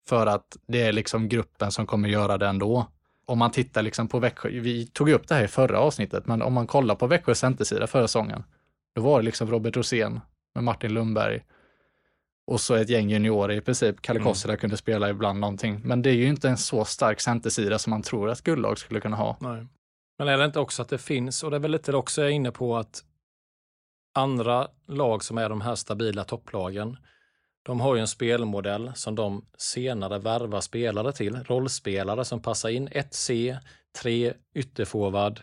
[0.07, 2.87] för att det är liksom gruppen som kommer göra det ändå.
[3.25, 6.41] Om man tittar liksom på Växjö, vi tog upp det här i förra avsnittet, men
[6.41, 8.43] om man kollar på Växjös centersida förra säsongen,
[8.95, 10.19] då var det liksom Robert Rosén
[10.55, 11.43] med Martin Lundberg
[12.47, 14.01] och så ett gäng juniorer i princip.
[14.01, 14.31] Kalle Mm.
[14.31, 17.91] Kossela kunde spela ibland någonting, men det är ju inte en så stark centersida som
[17.91, 19.37] man tror att guldlag skulle kunna ha.
[19.39, 19.67] Nej.
[20.17, 22.21] Men är det inte också att det finns, och det är väl lite det också
[22.21, 23.03] jag är inne på, att
[24.13, 26.97] andra lag som är de här stabila topplagen,
[27.63, 31.43] de har ju en spelmodell som de senare värvar spelare till.
[31.43, 33.57] Rollspelare som passar in 1C,
[34.01, 35.41] 3 ytterforward.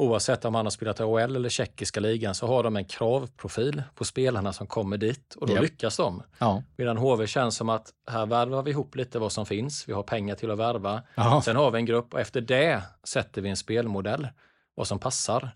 [0.00, 3.82] Oavsett om han har spelat i AHL eller tjeckiska ligan så har de en kravprofil
[3.94, 5.62] på spelarna som kommer dit och då Japp.
[5.62, 6.22] lyckas de.
[6.38, 6.62] Ja.
[6.76, 9.88] Medan HV känns som att här värvar vi ihop lite vad som finns.
[9.88, 11.02] Vi har pengar till att värva.
[11.14, 11.42] Ja.
[11.44, 14.28] Sen har vi en grupp och efter det sätter vi en spelmodell,
[14.74, 15.50] vad som passar.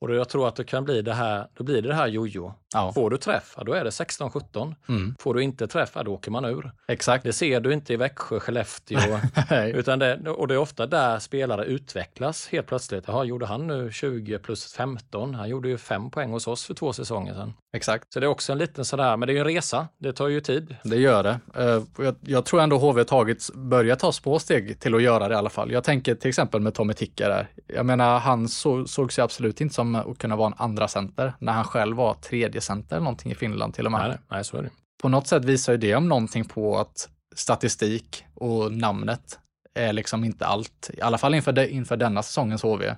[0.00, 2.06] Och då jag tror att det kan bli det här, då blir det det här
[2.06, 2.54] jojo.
[2.74, 4.74] Ja, Får du träff, då är det 16-17.
[4.88, 6.72] mm, Får du inte träff, då åker man ur.
[6.88, 7.24] exakt.
[7.24, 9.20] Det ser du inte i Växjö, Skellefteå.
[9.74, 13.04] Utan det, och det är ofta där spelare utvecklas helt plötsligt.
[13.06, 15.34] Jaha, gjorde han nu 20 plus 15?
[15.34, 17.52] Han gjorde ju fem poäng hos oss för två säsonger sedan.
[17.72, 18.12] Exakt.
[18.12, 19.88] Så det är också en liten sådär, men det är ju en resa.
[19.98, 20.76] Det tar ju tid.
[20.84, 21.40] Det gör det.
[21.54, 25.34] Eh, Jag, jag tror ändå HV tagit, börjar ta små steg till att göra det
[25.34, 25.70] i alla fall.
[25.72, 27.48] Jag tänker till exempel med Tommy Ticka där.
[27.66, 31.32] Jag menar, han så, såg sig absolut inte som att kunna vara en andra center
[31.38, 34.08] när han själv var tredje center eller någonting i Finland till och med.
[34.08, 34.70] Nej, nej, så är det.
[35.02, 39.38] På något sätt visar ju det om någonting på att statistik och namnet
[39.74, 40.90] är liksom inte allt.
[40.94, 42.96] I alla fall inför, de, inför denna säsongens HV.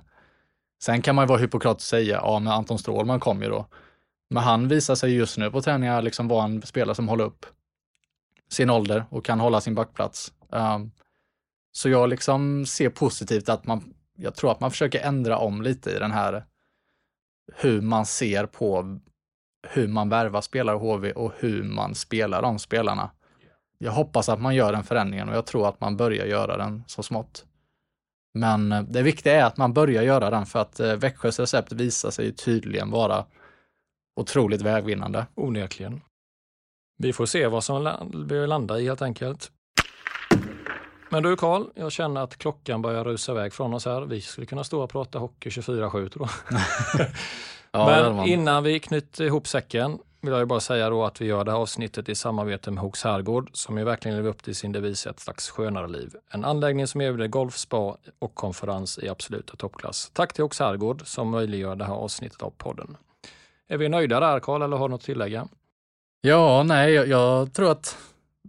[0.83, 3.67] Sen kan man ju vara hypokrat och säga, ja men Anton Strålman kom ju då.
[4.29, 7.45] Men han visar sig just nu på träningar liksom vara en spelare som håller upp
[8.49, 10.33] sin ålder och kan hålla sin backplats.
[10.49, 10.91] Um,
[11.71, 15.91] så jag liksom ser positivt att man, jag tror att man försöker ändra om lite
[15.91, 16.45] i den här
[17.55, 18.99] hur man ser på
[19.67, 23.11] hur man värvar spelare i HV och hur man spelar de spelarna.
[23.77, 26.83] Jag hoppas att man gör den förändringen och jag tror att man börjar göra den
[26.87, 27.45] så smått.
[28.33, 31.71] Men eh, det viktiga är att man börjar göra den för att eh, Växjös recept
[31.71, 33.25] visar sig tydligen vara
[34.15, 35.25] otroligt vägvinnande.
[35.35, 36.01] Onekligen.
[36.97, 37.95] Vi får se vad som
[38.29, 39.51] vi landar i helt enkelt.
[41.09, 44.01] Men du Karl, jag känner att klockan börjar rusa iväg från oss här.
[44.01, 47.07] Vi skulle kunna stå och prata hockey 24-7 tror jag.
[47.73, 51.43] Ja, Men innan vi knyter ihop säcken vill jag bara säga då att vi gör
[51.43, 54.71] det här avsnittet i samarbete med Hooks Herrgård som ju verkligen lever upp till sin
[54.71, 56.15] devis ett slags skönare liv.
[56.29, 60.11] En anläggning som erbjuder golf, spa och konferens i absoluta toppklass.
[60.13, 62.97] Tack till Hooks Herrgård som möjliggör det här avsnittet av podden.
[63.67, 65.47] Är vi nöjda där Karl eller har du något att tillägga?
[66.21, 67.97] Ja, nej, jag, jag tror att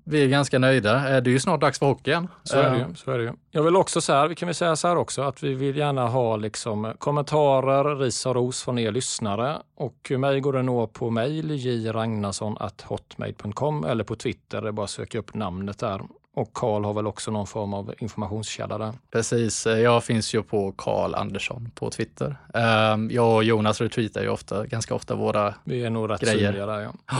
[0.04, 0.94] vi är ganska nöjda.
[1.16, 2.28] Eh, Det är ju snart dags för hockey igen.
[2.42, 3.32] Så är, det Eh, ju, så är det ju.
[3.50, 6.36] Jag vill också vi kan väl säga så här också, att vi vill gärna ha
[6.36, 9.56] liksom kommentarer, ris och ros från er lyssnare.
[9.76, 14.90] Och mig går det nå på mejl, jragnarsson.hotmail.com eller på Twitter, det är bara att
[14.90, 16.00] söka upp namnet där.
[16.36, 18.92] Och Karl har väl också någon form av informationskälla där.
[19.12, 22.36] Precis, eh, jag finns ju på Karl Andersson på Twitter.
[22.54, 26.38] Eh, Jag och Jonas retweetar ju ofta, ganska ofta våra Vi är nog rätt Grejer.
[26.46, 26.80] synliga där.
[26.80, 26.92] Ja.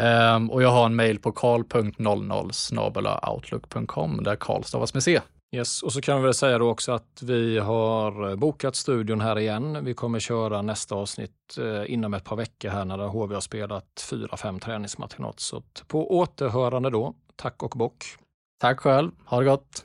[0.00, 5.20] Um, och jag har en mail på karl.00 outlook.com där Karl stavas med C.
[5.56, 5.82] Yes.
[5.82, 9.84] Och så kan vi väl säga då också att vi har bokat studion här igen.
[9.84, 14.06] Vi kommer köra nästa avsnitt eh, inom ett par veckor här när HV har spelat
[14.10, 15.20] fyra, fem träningsmatcher.
[15.20, 15.40] något.
[15.40, 17.14] Så på återhörande då.
[17.36, 18.04] Tack och bock.
[18.60, 19.84] Tack själv, ha det gott!